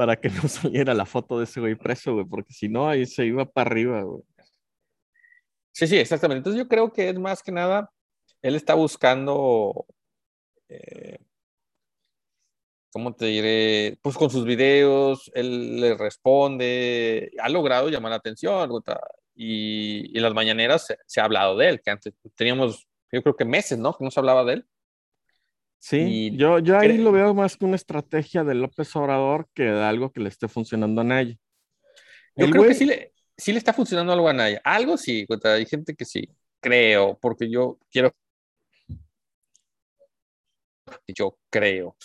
[0.00, 3.04] para que no saliera la foto de ese güey preso, güey, porque si no, ahí
[3.04, 4.22] se iba para arriba, güey.
[5.72, 6.38] Sí, sí, exactamente.
[6.38, 7.90] Entonces yo creo que es más que nada,
[8.40, 9.84] él está buscando,
[10.70, 11.18] eh,
[12.90, 13.98] ¿cómo te diré?
[14.00, 18.70] Pues con sus videos, él le responde, ha logrado llamar la atención,
[19.34, 23.36] y, y las mañaneras se, se, ha hablado de él, que antes teníamos, yo creo
[23.36, 23.92] que meses, ¿no?
[23.92, 24.66] Que no se hablaba de él.
[25.82, 29.62] Sí, y yo, yo ahí lo veo más que una estrategia de López Obrador que
[29.62, 31.34] de algo que le esté funcionando a Naya.
[32.36, 32.72] Yo el creo güey...
[32.72, 34.60] que sí le, sí le está funcionando algo a Naya.
[34.62, 36.28] Algo sí, hay gente que sí,
[36.60, 38.14] creo, porque yo quiero.
[41.08, 41.96] Yo creo.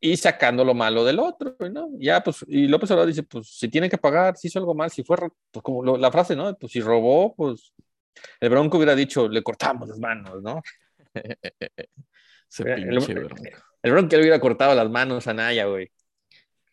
[0.00, 1.88] Y sacando lo malo del otro, ¿no?
[1.98, 4.92] Ya, pues, y López Obrador dice: Pues si tiene que pagar, si hizo algo mal,
[4.92, 5.16] si fue,
[5.50, 6.56] pues como lo, la frase, ¿no?
[6.56, 7.72] Pues si robó, pues
[8.38, 10.62] el Bronco hubiera dicho: Le cortamos las manos, ¿no?
[12.50, 13.28] Ese el, el,
[13.82, 15.90] el Bronco le hubiera cortado las manos a Naya, güey.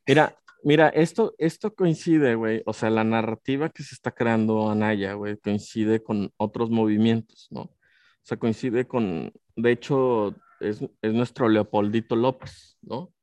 [0.08, 0.36] Mira,
[0.66, 5.38] Mira, esto, esto coincide, güey, o sea, la narrativa que se está creando Anaya, güey,
[5.38, 7.62] coincide con otros movimientos, ¿no?
[7.62, 13.14] O sea, coincide con, de hecho, es, es, nuestro Leopoldito López, ¿no?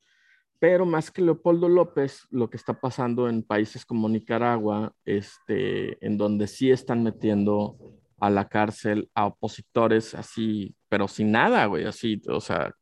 [0.60, 6.16] Pero más que Leopoldo López, lo que está pasando en países como Nicaragua, este, en
[6.16, 7.76] donde sí están metiendo
[8.22, 12.72] a la cárcel a opositores así, pero sin nada, güey, así, o sea,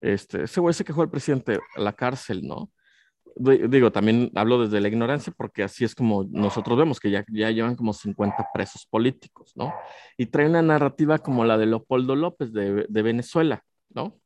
[0.00, 2.70] este, ese güey se quejó el presidente a la cárcel, ¿no?
[3.34, 7.50] digo, también hablo desde la ignorancia porque así es como nosotros vemos que ya, ya
[7.50, 9.72] llevan como 50 presos políticos, ¿no?
[10.18, 14.20] Y trae una narrativa como la de Leopoldo López de, de Venezuela, ¿no?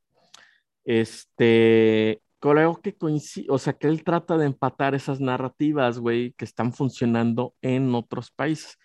[0.85, 6.44] Este, creo que coincide, o sea, que él trata de empatar esas narrativas, güey, que
[6.44, 8.77] están funcionando en otros países,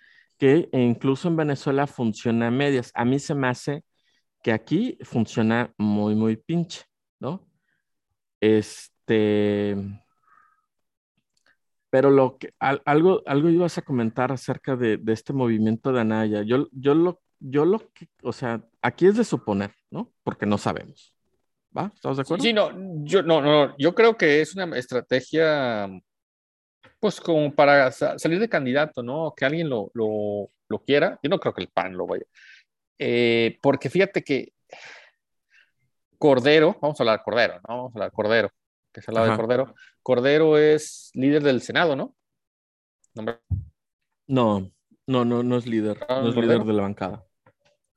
[0.42, 2.92] que incluso en Venezuela funciona a medias.
[2.96, 3.84] A mí se me hace
[4.42, 6.82] que aquí funciona muy, muy pinche,
[7.20, 7.48] ¿no?
[8.40, 9.78] Este
[11.92, 16.02] pero lo que, al, algo, algo ibas a comentar acerca de, de, este movimiento de
[16.02, 16.42] Anaya.
[16.42, 20.12] Yo, yo, lo, yo lo que, o sea, aquí es de suponer, ¿no?
[20.24, 21.14] Porque no sabemos.
[21.78, 21.92] ¿Va?
[21.94, 22.44] ¿Estamos de acuerdo?
[22.44, 22.72] Sí, no,
[23.04, 25.88] yo, no, no, yo creo que es una estrategia,
[27.02, 29.34] pues como para salir de candidato, ¿no?
[29.36, 31.20] Que alguien lo, lo, lo quiera.
[31.22, 32.24] Yo no creo que el PAN lo vaya.
[32.98, 34.54] Eh, porque fíjate que
[36.18, 37.62] Cordero, vamos a hablar de Cordero, ¿no?
[37.68, 38.52] Vamos a hablar de Cordero
[38.92, 39.74] que se habla de Cordero.
[40.04, 42.16] Cordero es líder del Senado, ¿no?
[44.28, 44.72] No,
[45.08, 46.00] no, no, no es líder.
[46.08, 47.26] No, no es líder de la bancada.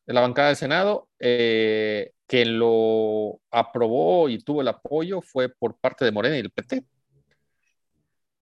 [0.07, 5.77] de la bancada del Senado, eh, que lo aprobó y tuvo el apoyo fue por
[5.77, 6.85] parte de Morena y el PT.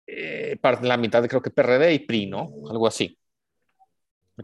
[0.07, 2.51] Eh, la mitad creo que PRD y PRI, ¿no?
[2.69, 3.17] Algo así.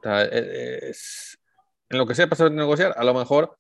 [0.04, 0.92] Eh,
[1.90, 3.58] en lo que sea pasar de negociar, a lo mejor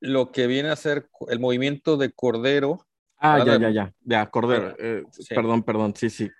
[0.00, 2.86] lo que viene a ser el movimiento de Cordero.
[3.18, 4.76] Ah, ya, ya, ya, ya, Cordero.
[4.78, 6.30] Eh, perdón, perdón, sí, sí.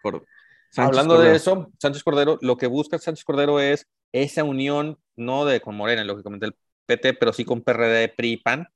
[0.76, 5.60] Hablando de eso, Sánchez Cordero, lo que busca Sánchez Cordero es esa unión, no de
[5.60, 8.68] con Morena, lógicamente el PT, pero sí con PRD, PRI, PAN.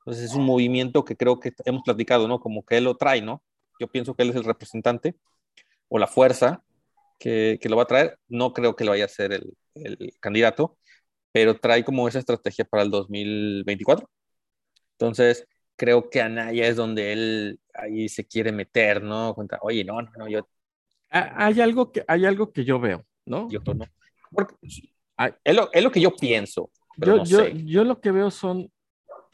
[0.00, 2.38] Entonces es un movimiento que creo que hemos platicado, ¿no?
[2.38, 3.42] Como que él lo trae, ¿no?
[3.80, 5.16] Yo pienso que él es el representante
[5.88, 6.62] o la fuerza
[7.18, 8.18] que, que lo va a traer.
[8.28, 10.78] No creo que lo vaya a ser el, el candidato,
[11.32, 14.08] pero trae como esa estrategia para el 2024.
[14.92, 15.46] Entonces,
[15.76, 19.34] creo que Anaya es donde él ahí se quiere meter, ¿no?
[19.34, 20.48] Cuenta, oye, no, no, no, yo.
[21.10, 23.48] Hay algo que, hay algo que yo veo, ¿no?
[23.50, 23.84] Yo no.
[24.30, 26.70] Porque, es, lo, es lo que yo pienso.
[26.96, 28.70] Yo, yo, yo lo que veo son,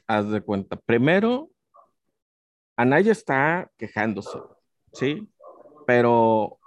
[0.06, 1.50] haz de cuenta, primero,
[2.76, 4.38] Anaya está quejándose,
[4.92, 5.28] ¿sí?
[5.86, 6.58] Pero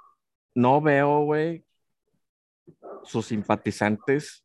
[0.53, 1.65] no veo, güey,
[3.03, 4.43] sus simpatizantes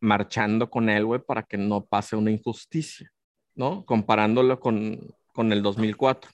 [0.00, 3.10] marchando con él, güey, para que no pase una injusticia,
[3.54, 3.84] ¿no?
[3.84, 6.30] Comparándolo con, con el 2004.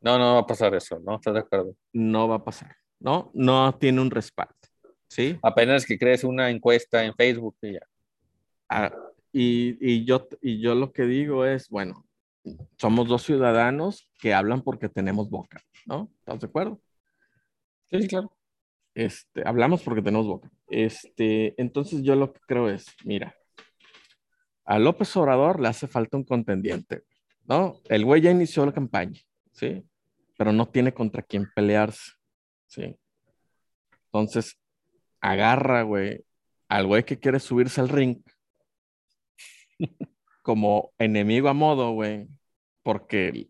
[0.00, 1.16] No, no va a pasar eso, ¿no?
[1.16, 1.74] ¿Estás de acuerdo?
[1.92, 3.30] No va a pasar, ¿no?
[3.34, 4.54] No tiene un respaldo,
[5.08, 5.38] ¿sí?
[5.42, 7.80] Apenas que crees una encuesta en Facebook y ya.
[8.68, 8.92] Ah,
[9.32, 12.06] y, y, yo, y yo lo que digo es, bueno,
[12.76, 16.10] somos dos ciudadanos que hablan porque tenemos boca, ¿no?
[16.20, 16.80] ¿Estás de acuerdo?
[17.90, 18.32] Sí, claro.
[18.94, 20.50] Este, hablamos porque tenemos boca.
[20.68, 23.34] Este, entonces yo lo que creo es, mira,
[24.64, 27.04] a López Obrador le hace falta un contendiente,
[27.46, 27.80] ¿no?
[27.88, 29.20] El güey ya inició la campaña,
[29.52, 29.82] ¿sí?
[30.36, 32.12] Pero no tiene contra quién pelearse,
[32.66, 32.98] ¿sí?
[34.06, 34.58] Entonces,
[35.20, 36.24] agarra, güey,
[36.68, 38.20] al güey que quiere subirse al ring
[40.42, 42.28] como enemigo a modo, güey,
[42.82, 43.48] porque,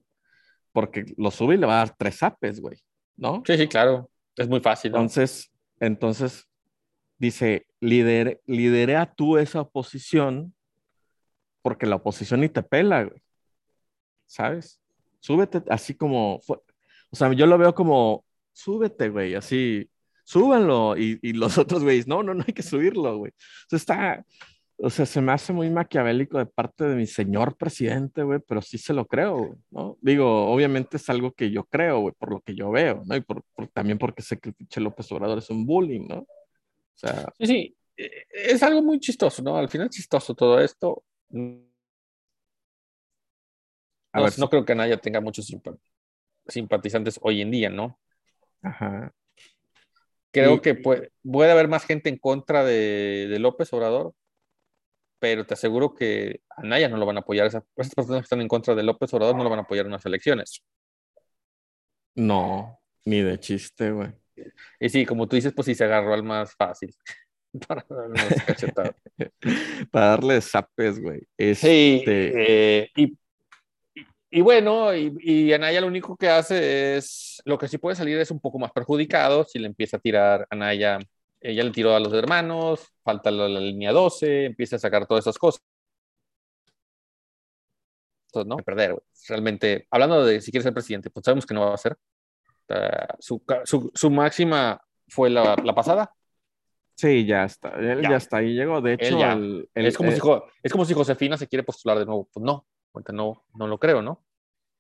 [0.73, 2.79] porque lo sube y le va a dar tres apes, güey,
[3.17, 3.43] ¿no?
[3.47, 4.11] Sí, sí, claro.
[4.39, 4.93] Es muy fácil.
[4.93, 6.49] Entonces, entonces
[7.19, 10.55] dice, lidere, lidera tú esa oposición
[11.61, 13.21] porque la oposición ni te pela, güey.
[14.27, 14.81] ¿Sabes?
[15.21, 19.91] Súbete así como, o sea, yo lo veo como, súbete, güey, así,
[20.25, 20.97] súbanlo.
[20.97, 23.33] Y, y los otros güeyes, no, no, no hay que subirlo, güey.
[23.33, 24.27] O sea, está,
[24.81, 28.63] o sea, se me hace muy maquiavélico de parte de mi señor presidente, güey, pero
[28.63, 29.99] sí se lo creo, ¿no?
[30.01, 33.17] Digo, obviamente es algo que yo creo, güey, por lo que yo veo, ¿no?
[33.17, 36.19] Y por, también porque sé que Che López Obrador es un bullying, ¿no?
[36.19, 36.27] O
[36.95, 37.33] sea...
[37.41, 39.57] Sí, sí, e, es algo muy chistoso, ¿no?
[39.57, 41.03] Al final chistoso todo esto.
[41.33, 41.37] A
[44.19, 45.53] no, ver, no creo que Anaya tenga muchos
[46.47, 47.99] simpatizantes hoy en día, ¿no?
[48.63, 49.13] Ajá.
[50.31, 54.15] Creo que puede, puede, haber más gente en contra de, de López Obrador
[55.19, 57.47] pero te aseguro que a Naya no lo van a apoyar.
[57.47, 59.93] Esas, personas que están en contra de López Obrador no lo van a apoyar en
[59.93, 60.63] las elecciones.
[62.15, 64.11] No, ni de chiste, güey.
[64.81, 66.95] Y sí, como tú dices, pues sí se agarró al más fácil.
[67.69, 68.95] para darle
[69.91, 71.21] para darle zapes, güey.
[71.39, 73.17] Sí, este eh, y,
[74.31, 78.19] y, bueno, y, y, Anaya lo único que hace es, lo que sí puede salir
[78.19, 80.99] es un poco más perjudicado si le empieza a tirar Anaya
[81.41, 85.39] ella le tiró a los hermanos, falta la, línea 12, empieza a sacar todas esas
[85.39, 85.63] cosas.
[88.27, 88.97] Entonces, no, perder,
[89.29, 91.97] Realmente, hablando de si quiere ser presidente, pues sabemos que no va a ser.
[93.19, 96.13] su, su, su, máxima fue la, la, pasada.
[96.95, 97.71] Sí, ya está.
[97.71, 98.81] Él ya, está ahí llegó.
[98.81, 99.19] De hecho,
[99.75, 100.21] es, como si,
[100.63, 102.29] es como si Josefina se quiere postular de nuevo.
[102.33, 102.67] Pues no,
[103.13, 104.25] no, no lo creo, ¿no?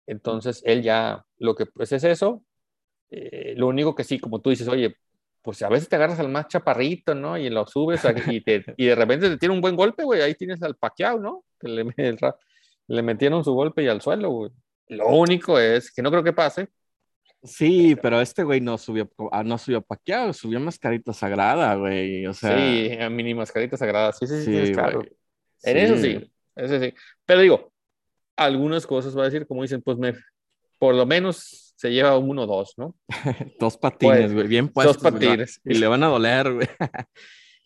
[0.06, 2.42] Entonces, él ya lo que pues es eso.
[3.10, 4.96] Eh, lo único que sí, como tú dices, oye,
[5.48, 7.38] pues a veces te agarras al más chaparrito, ¿no?
[7.38, 10.20] Y lo subes y, te, y de repente te tiene un buen golpe, güey.
[10.20, 11.42] Ahí tienes al paqueado, ¿no?
[11.58, 11.86] Que le,
[12.86, 14.50] le metieron su golpe y al suelo, güey.
[14.88, 16.68] Lo único es que no creo que pase.
[17.42, 22.26] Sí, pero este güey no subió, ah, no subió paqueado, subió mascarita sagrada, güey.
[22.26, 24.12] O sea, sí, mini mascarita sagrada.
[24.12, 25.00] Sí, sí, sí, claro.
[25.62, 26.92] En eso sí, eso sí.
[27.24, 27.72] Pero digo,
[28.36, 30.12] algunas cosas va a decir, como dicen, pues me,
[30.78, 32.96] por lo menos se lleva uno o dos, ¿no?
[33.60, 35.00] dos patines, pues, güey, bien puestos.
[35.00, 35.60] Dos patines.
[35.64, 36.66] y le van a doler, güey.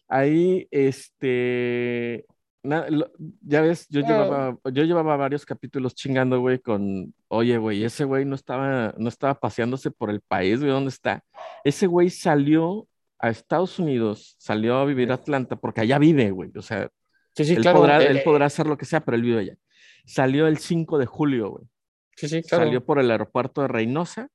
[0.06, 2.26] Ahí, este,
[2.62, 8.26] ya ves, yo, llevaba, yo llevaba varios capítulos chingando, güey, con, oye, güey, ese güey
[8.26, 11.24] no estaba, no estaba paseándose por el país, güey, ¿dónde está?
[11.64, 12.86] Ese güey salió
[13.18, 16.90] a Estados Unidos, salió a vivir a Atlanta, porque allá vive, güey, o sea,
[17.34, 19.40] sí, sí, él, claro, podrá, eh, él podrá hacer lo que sea, pero él vive
[19.40, 19.56] allá.
[20.04, 21.64] Salió el 5 de julio, güey.
[22.16, 22.64] Sí, sí, claro.
[22.64, 24.28] Salió por el aeropuerto de Reynosa.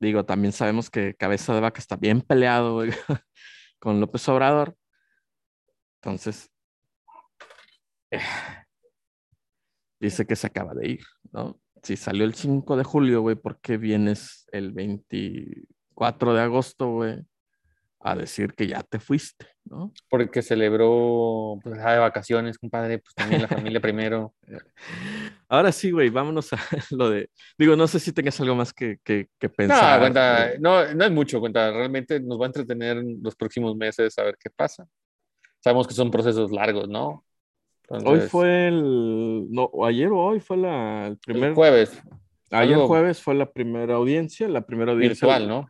[0.00, 2.82] Digo, también sabemos que Cabeza de Vaca está bien peleado
[3.78, 4.76] con López Obrador.
[6.02, 6.50] Entonces,
[10.00, 11.58] dice que se acaba de ir, ¿no?
[11.82, 17.22] Si salió el 5 de julio, güey, ¿por qué vienes el 24 de agosto, güey?
[18.00, 19.92] A decir que ya te fuiste, ¿no?
[20.10, 24.34] Porque celebró pues, de vacaciones, compadre, pues también la familia primero.
[25.54, 26.56] Ahora sí, güey, vámonos a
[26.90, 27.30] lo de.
[27.56, 29.94] Digo, no sé si tengas algo más que, que, pensar.
[29.94, 31.70] No, cuenta, no, no es mucho, cuenta.
[31.70, 34.86] Realmente nos va a entretener los próximos meses a ver qué pasa.
[35.60, 37.24] Sabemos que son procesos largos, ¿no?
[37.88, 39.46] hoy fue el.
[39.50, 41.54] No, ayer o hoy fue la, el primer.
[41.54, 42.02] jueves.
[42.50, 45.26] Ayer jueves fue la primera audiencia, la primera audiencia.
[45.26, 45.68] Virtual, ¿no?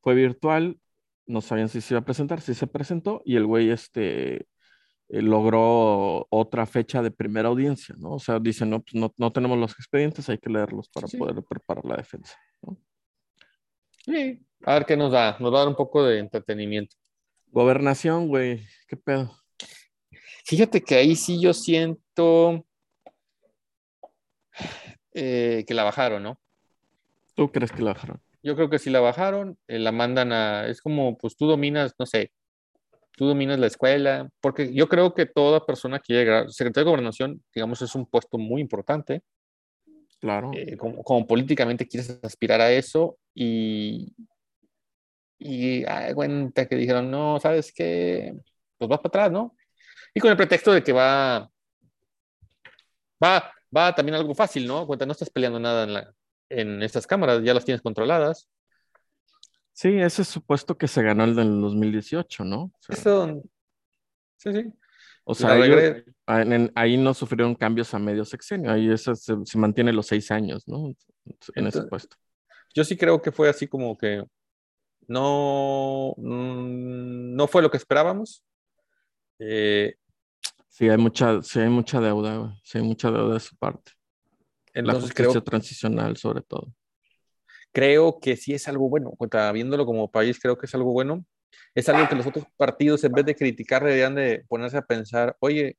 [0.00, 0.78] Fue virtual.
[1.26, 4.48] No sabían si se iba a presentar, si se presentó y el güey este,
[5.12, 8.12] eh, logró otra fecha de primera audiencia, ¿no?
[8.12, 11.42] O sea, dicen, no, pues no, no tenemos los expedientes, hay que leerlos para poder
[11.42, 12.78] preparar la defensa, ¿no?
[14.04, 16.96] Sí, a ver qué nos da, nos va a dar un poco de entretenimiento.
[17.48, 19.36] Gobernación, güey, qué pedo.
[20.44, 22.64] Fíjate que ahí sí yo siento
[25.12, 26.40] eh, que la bajaron, ¿no?
[27.34, 28.22] ¿Tú crees que la bajaron?
[28.42, 31.94] Yo creo que sí la bajaron, eh, la mandan a, es como, pues tú dominas,
[31.98, 32.32] no sé,
[33.12, 37.42] tú dominas la escuela, porque yo creo que toda persona que llega, secretario de gobernación,
[37.54, 39.22] digamos, es un puesto muy importante.
[40.20, 40.50] Claro.
[40.54, 44.14] Eh, como, como, políticamente quieres aspirar a eso y,
[45.38, 48.34] y hay cuenta que dijeron, no, ¿sabes qué?
[48.76, 49.56] Pues vas para atrás, ¿no?
[50.14, 51.50] Y con el pretexto de que va,
[53.22, 54.86] va, va también algo fácil, ¿no?
[54.86, 56.14] Cuenta, no estás peleando nada en, la,
[56.50, 58.48] en estas cámaras, ya las tienes controladas.
[59.80, 62.70] Sí, ese supuesto que se ganó el del 2018, ¿no?
[62.86, 63.42] Eso,
[64.36, 64.74] sí, sí.
[65.24, 65.52] O sea,
[66.74, 70.94] ahí, no sufrieron cambios a medio sexenio, ahí eso se, mantiene los seis años, ¿no?
[71.54, 72.14] En ese puesto.
[72.74, 74.22] Yo sí creo que fue así como que
[75.08, 78.44] no, mm, no fue lo que esperábamos.
[79.38, 79.94] Eh,
[80.68, 83.92] sí, hay mucha, sí hay mucha deuda, sí hay mucha deuda de su parte.
[84.74, 86.70] la justicia transicional, sobre todo.
[87.72, 89.12] Creo que sí es algo bueno,
[89.52, 91.24] viéndolo como país, creo que es algo bueno.
[91.74, 95.36] Es algo que los otros partidos, en vez de criticar, deberían de ponerse a pensar,
[95.40, 95.76] oye,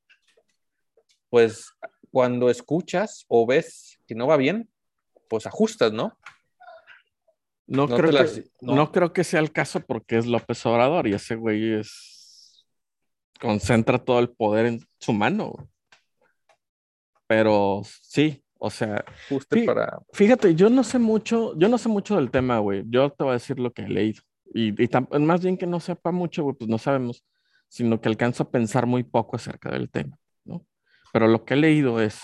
[1.29, 1.71] pues
[2.11, 4.69] cuando escuchas o ves que no va bien,
[5.29, 6.17] pues ajustas, ¿no?
[7.67, 8.91] No, creo, que, no.
[8.91, 12.65] creo que sea el caso porque es López Obrador y ese güey es.
[13.39, 15.69] concentra todo el poder en su mano.
[17.27, 19.03] Pero sí, o sea.
[19.27, 19.99] Fíjate, para...
[20.13, 22.83] fíjate, yo no sé mucho, yo no sé mucho del tema, güey.
[22.87, 24.21] Yo te voy a decir lo que he leído.
[24.53, 24.73] Y,
[25.19, 27.25] más bien que no sepa mucho, güey, pues no sabemos,
[27.67, 30.63] sino que alcanzo a pensar muy poco acerca del tema, ¿no?
[31.11, 32.21] Pero lo que he leído es,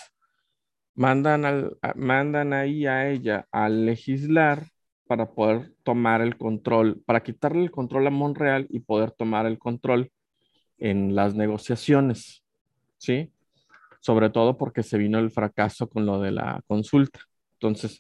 [0.94, 4.68] mandan, al, mandan ahí a ella a legislar
[5.08, 9.58] para poder tomar el control, para quitarle el control a Monreal y poder tomar el
[9.58, 10.12] control
[10.78, 12.44] en las negociaciones,
[12.98, 13.32] ¿sí?
[14.02, 17.20] Sobre todo porque se vino el fracaso con lo de la consulta.
[17.54, 18.00] Entonces,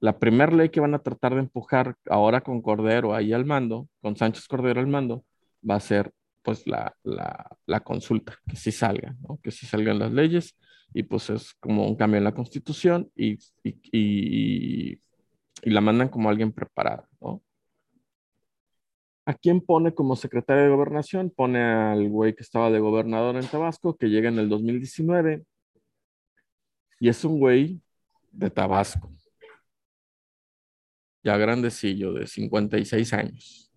[0.00, 3.88] la primera ley que van a tratar de empujar ahora con Cordero ahí al mando,
[4.00, 5.24] con Sánchez Cordero al mando,
[5.68, 9.38] va a ser pues la, la, consulta, que sí salga, ¿no?
[9.42, 10.56] que sí salgan las leyes
[10.94, 14.98] y pues es como un cambio en la constitución y, y
[15.62, 17.42] y la mandan como alguien preparado, ¿no?
[19.28, 21.28] ¿A quién pone como secretario de gobernación?
[21.30, 25.44] Pone al güey que estaba de gobernador en Tabasco, que llega en el 2019,
[26.98, 27.82] y es un güey
[28.32, 29.12] de Tabasco,
[31.22, 33.70] ya grandecillo, de 56 años,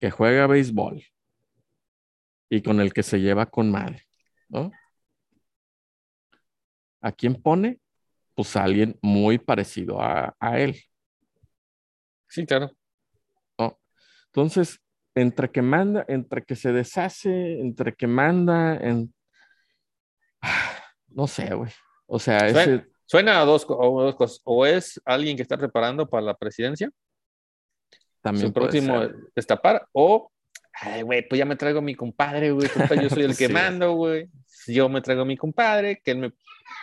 [0.00, 1.02] que juega béisbol
[2.50, 4.02] y con el que se lleva con madre,
[4.50, 4.70] ¿no?
[7.00, 7.80] ¿A quién pone?
[8.34, 10.76] Pues alguien muy parecido a, a él.
[12.28, 12.77] Sí, claro.
[14.32, 14.80] Entonces,
[15.14, 19.12] entre que manda, entre que se deshace, entre que manda, en...
[21.08, 21.70] no sé, güey.
[22.06, 22.40] O sea,
[23.04, 24.40] suena, a dos, cosas.
[24.44, 26.90] O es alguien que está preparando para la presidencia.
[28.22, 28.46] También.
[28.46, 29.00] Su próximo
[29.34, 29.86] destapar.
[29.92, 30.30] O,
[30.72, 32.68] ay, güey, pues ya me traigo a mi compadre, güey.
[33.02, 34.28] Yo soy el que mando, güey.
[34.66, 36.32] Yo me traigo a mi compadre, que me,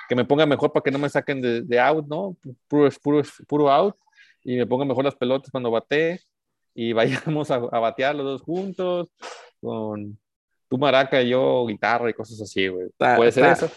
[0.08, 2.38] que me ponga mejor para que no me saquen de, de out, ¿no?
[2.68, 3.96] Puro, puro, puro out
[4.44, 6.22] y me ponga mejor las pelotas cuando bate
[6.76, 6.94] y
[7.34, 9.08] vayamos a, batear los dos juntos
[9.60, 10.20] con
[10.68, 12.90] tu maraca y yo guitarra y cosas así, güey.
[12.98, 13.72] Puede ser eso.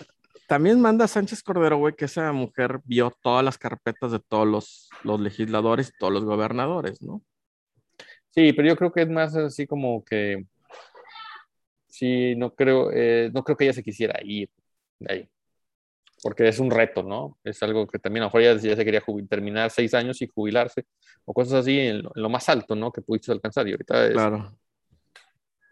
[0.47, 4.89] También manda Sánchez Cordero, güey, que esa mujer vio todas las carpetas de todos los,
[5.05, 7.23] los legisladores y todos los gobernadores, ¿no?
[8.31, 10.47] Sí, pero yo creo que es más así como que
[11.87, 14.49] sí, no creo, eh, no creo que ella se quisiera ir
[14.99, 15.31] de ahí
[16.23, 17.39] porque es un reto, ¿no?
[17.45, 20.87] Es algo que también a lo mejor ya, se quería terminar seis años y jubilarse,
[21.25, 22.93] o cosas así en lo, más alto, ¿no?
[22.93, 24.13] Que pudiste alcanzar y ahorita es...
[24.13, 24.59] Claro.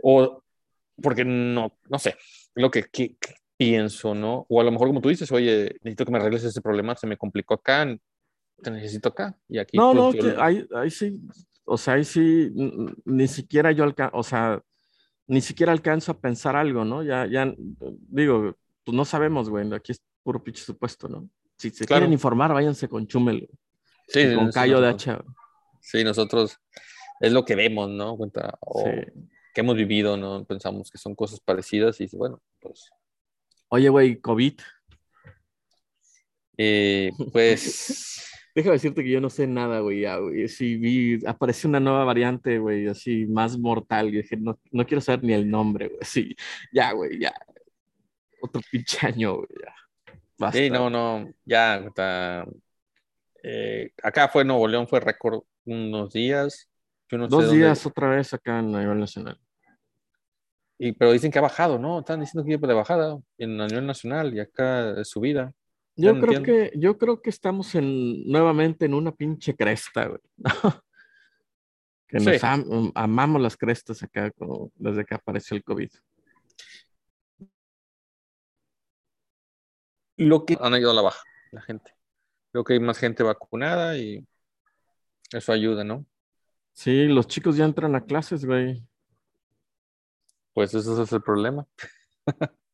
[0.02, 0.42] O
[1.02, 2.16] porque no, no sé,
[2.54, 2.86] lo que,
[3.56, 4.46] pienso, ¿no?
[4.48, 7.06] O a lo mejor como tú dices, oye, necesito que me arregles ese problema, se
[7.06, 7.86] me complicó acá,
[8.62, 9.38] te necesito acá.
[9.48, 11.18] Y aquí, No, pues, no, yo que lo- ahí, ahí sí,
[11.64, 12.50] o sea, ahí sí,
[13.04, 14.62] ni siquiera yo alcanzo, o sea,
[15.26, 17.02] ni siquiera alcanzo a pensar algo, ¿no?
[17.02, 19.92] Ya, ya, digo, pues no sabemos, güey, aquí
[20.26, 21.30] puro pinche supuesto, ¿no?
[21.56, 22.00] Si se Claro.
[22.00, 23.48] quieren informar, váyanse con Chumel
[24.08, 25.24] sí, y con sí, Cayo de Hacha.
[25.80, 26.58] Sí, nosotros
[27.20, 28.16] es lo que vemos, ¿no?
[28.16, 28.90] Cuenta, o Sí.
[29.54, 30.44] que hemos vivido, ¿no?
[30.44, 32.90] Pensamos que son cosas parecidas y bueno, pues,
[33.68, 34.54] Oye, güey, COVID.
[36.58, 38.12] eh, pues,
[38.56, 40.48] Déjame decirte que yo no sé nada, güey, ya, güey.
[40.48, 44.08] Sí, vi, apareció una nueva variante, güey, así, más mortal.
[44.08, 45.98] Y dije, no, no quiero saber ni el nombre, güey.
[46.02, 46.34] Sí,
[46.72, 47.34] ya, güey, ya.
[48.40, 49.74] Otro pinche año, güey, ya.
[50.38, 50.58] Basta.
[50.58, 51.82] sí, no, no, ya,
[53.42, 56.68] eh, acá fue Nuevo León, fue récord unos días.
[57.08, 59.38] Yo no sé Dos dónde- días otra vez acá en nivel nacional.
[60.78, 62.00] y, pero dicen que ha bajado, ¿no?
[62.00, 65.54] Están diciendo que iba de bajada en a nivel nacional y acá es subida.
[65.98, 66.70] Yo no creo entiendo.
[66.72, 70.20] que, yo creo que estamos en, nuevamente en una pinche cresta, güey.
[72.08, 75.88] que nos am- amamos las crestas acá como desde que apareció el COVID.
[80.16, 81.94] Lo que han ido a la baja, la gente.
[82.52, 84.26] Creo que hay más gente vacunada y
[85.32, 86.06] eso ayuda, ¿no?
[86.72, 88.82] Sí, los chicos ya entran a clases, güey.
[90.54, 91.66] Pues ese es el problema.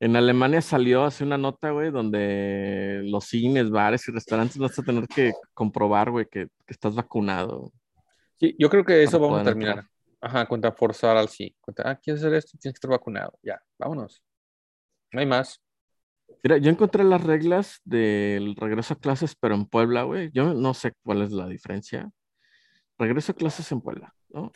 [0.00, 4.82] En Alemania salió hace una nota, güey, donde los cines, bares y restaurantes vas a
[4.82, 7.72] tener que comprobar, güey, que, que estás vacunado.
[8.38, 9.78] Sí, yo creo que eso vamos a terminar.
[9.78, 9.90] entrar.
[10.20, 11.56] Ajá, cuenta forzar al sí.
[11.58, 12.58] Cuenta, ah, ¿quieres hacer esto?
[12.58, 13.38] Tienes que estar vacunado.
[13.42, 14.22] Ya, vámonos.
[15.10, 15.63] No hay más.
[16.44, 20.30] Mira, yo encontré las reglas del regreso a clases, pero en Puebla, güey.
[20.32, 22.10] Yo no sé cuál es la diferencia.
[22.98, 24.52] Regreso a clases en Puebla, ¿no?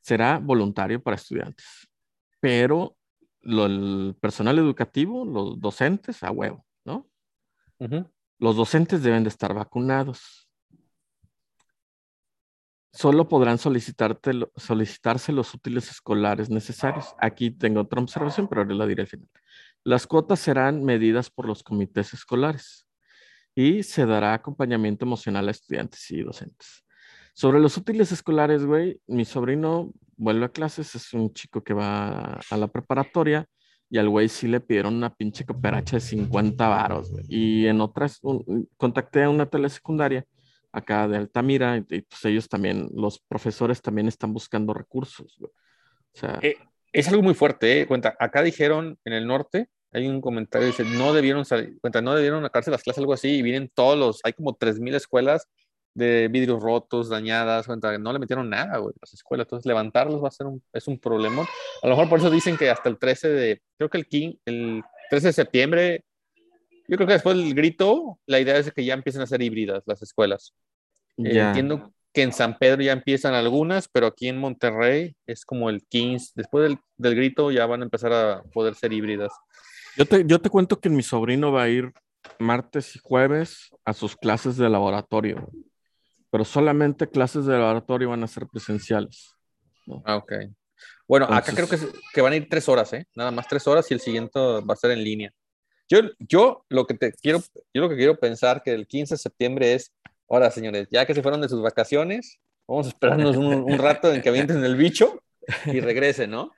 [0.00, 1.66] Será voluntario para estudiantes,
[2.40, 2.96] pero
[3.42, 7.08] lo- el personal educativo, los docentes, a huevo, ¿no?
[8.38, 10.48] Los docentes deben de estar vacunados.
[12.92, 17.14] Solo podrán solicitarte, solicitarse los útiles escolares necesarios.
[17.18, 19.28] Aquí tengo otra observación, pero ahora la diré al final.
[19.84, 22.86] Las cuotas serán medidas por los comités escolares
[23.54, 26.84] y se dará acompañamiento emocional a estudiantes y docentes.
[27.34, 32.40] Sobre los útiles escolares, güey, mi sobrino vuelve a clases, es un chico que va
[32.50, 33.46] a la preparatoria
[33.90, 37.24] y al güey sí le pidieron una pinche cooperacha de 50 varos, güey.
[37.28, 40.24] Y en otras, un- contacté a una telesecundaria
[40.70, 45.50] acá de Altamira y, y, pues ellos también, los profesores también están buscando recursos, güey.
[46.14, 46.56] O sea, Eh,
[46.92, 47.86] es algo muy fuerte, ¿eh?
[47.86, 52.00] Cuenta, acá dijeron en el norte, hay un comentario que dice, no debieron salir, cuenta,
[52.00, 55.48] no debieron acabarse las clases, algo así, y vienen todos los, hay como 3.000 escuelas
[55.94, 60.28] de vidrios rotos, dañadas, cuenta, no le metieron nada, güey, las escuelas, entonces levantarlos va
[60.28, 61.42] a ser un, es un problema.
[61.82, 64.38] A lo mejor por eso dicen que hasta el 13 de, creo que el, 15,
[64.46, 66.04] el 13 de septiembre,
[66.88, 69.82] yo creo que después del grito, la idea es que ya empiecen a ser híbridas
[69.86, 70.54] las escuelas.
[71.18, 71.38] Eh.
[71.38, 75.82] Entiendo que en San Pedro ya empiezan algunas, pero aquí en Monterrey es como el
[75.86, 76.32] 15.
[76.34, 79.32] Después del, del grito ya van a empezar a poder ser híbridas.
[79.96, 81.92] Yo te, yo te cuento que mi sobrino va a ir
[82.38, 85.48] martes y jueves a sus clases de laboratorio,
[86.30, 89.34] pero solamente clases de laboratorio van a ser presenciales.
[90.04, 90.32] Ah, ok.
[91.08, 93.06] Bueno, acá creo Entonces- que, que van a ir tres horas, ¿eh?
[93.14, 95.32] Nada más tres horas y el siguiente va a ser en línea.
[95.88, 97.40] Yo, yo lo que te quiero,
[97.74, 99.92] yo lo que quiero pensar que el 15 de septiembre es,
[100.32, 104.12] ahora señores, ya que se fueron de sus vacaciones, vamos a esperarnos un, un rato
[104.12, 105.22] en que avienten el bicho
[105.66, 106.52] y regresen, ¿no?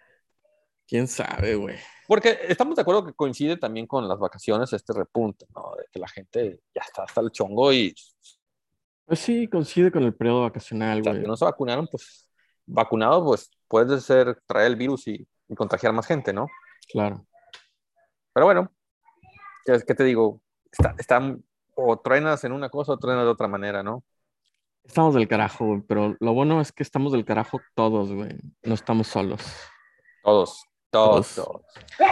[0.86, 1.76] ¿Quién sabe, güey?
[2.06, 5.74] Porque estamos de acuerdo que coincide también con las vacaciones este repunte, ¿no?
[5.76, 7.94] De que la gente ya está hasta el chongo y
[9.06, 11.22] Pues sí, coincide con el periodo vacacional, güey.
[11.22, 12.28] que no se vacunaron, pues
[12.66, 16.46] vacunado, pues puede ser traer el virus y, y contagiar más gente, ¿no?
[16.90, 17.26] Claro.
[18.34, 18.70] Pero bueno,
[19.64, 20.40] ¿qué, te digo?
[20.70, 21.42] Está, están
[21.76, 24.04] o truenas en una cosa o truenas de otra manera, ¿no?
[24.84, 28.36] Estamos del carajo, güey, pero lo bueno es que estamos del carajo todos, güey.
[28.62, 29.40] No estamos solos.
[30.22, 31.62] Todos, todos, Todos.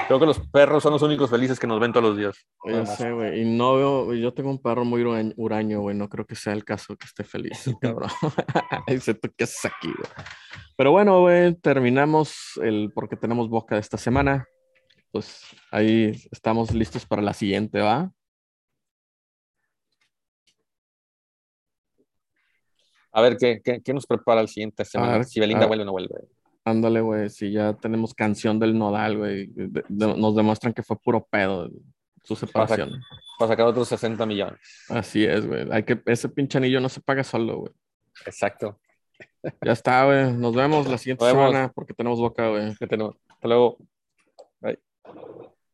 [0.06, 2.34] Creo que los perros son los únicos felices que nos ven todos los días.
[2.64, 2.96] Ya Nada más.
[2.96, 3.42] sé, güey.
[3.42, 5.96] Y no veo, yo tengo un perro muy huraño- güey.
[5.96, 8.10] No creo que sea el caso que esté feliz, el cabrón.
[8.88, 10.08] Dice, ¿tú qué haces aquí, güey?
[10.76, 14.46] Pero bueno, güey, terminamos el porque tenemos boca de esta semana.
[15.10, 18.10] Pues ahí estamos listos para la siguiente, ¿va?
[23.12, 25.12] A ver, ¿qué, qué, qué nos prepara el siguiente semana?
[25.18, 26.14] ver, si Belinda vuelve o no vuelve.
[26.64, 27.28] Ándale, güey.
[27.28, 29.46] Si ya tenemos canción del Nodal, güey.
[29.48, 31.68] de- de- nos demuestran que fue puro pedo
[32.24, 32.90] su separación.
[33.38, 34.60] Para sacar otros 60 millones.
[34.88, 35.66] Así es, güey.
[35.72, 37.72] Hay que, ese pinche anillo no se paga solo, güey.
[38.26, 38.78] Exacto.
[39.64, 40.32] Ya está, güey.
[40.34, 41.50] Nos vemos la siguiente vemos.
[41.50, 42.68] semana porque tenemos boca, güey.
[42.68, 43.78] Hasta luego.
[44.60, 44.78] Bye.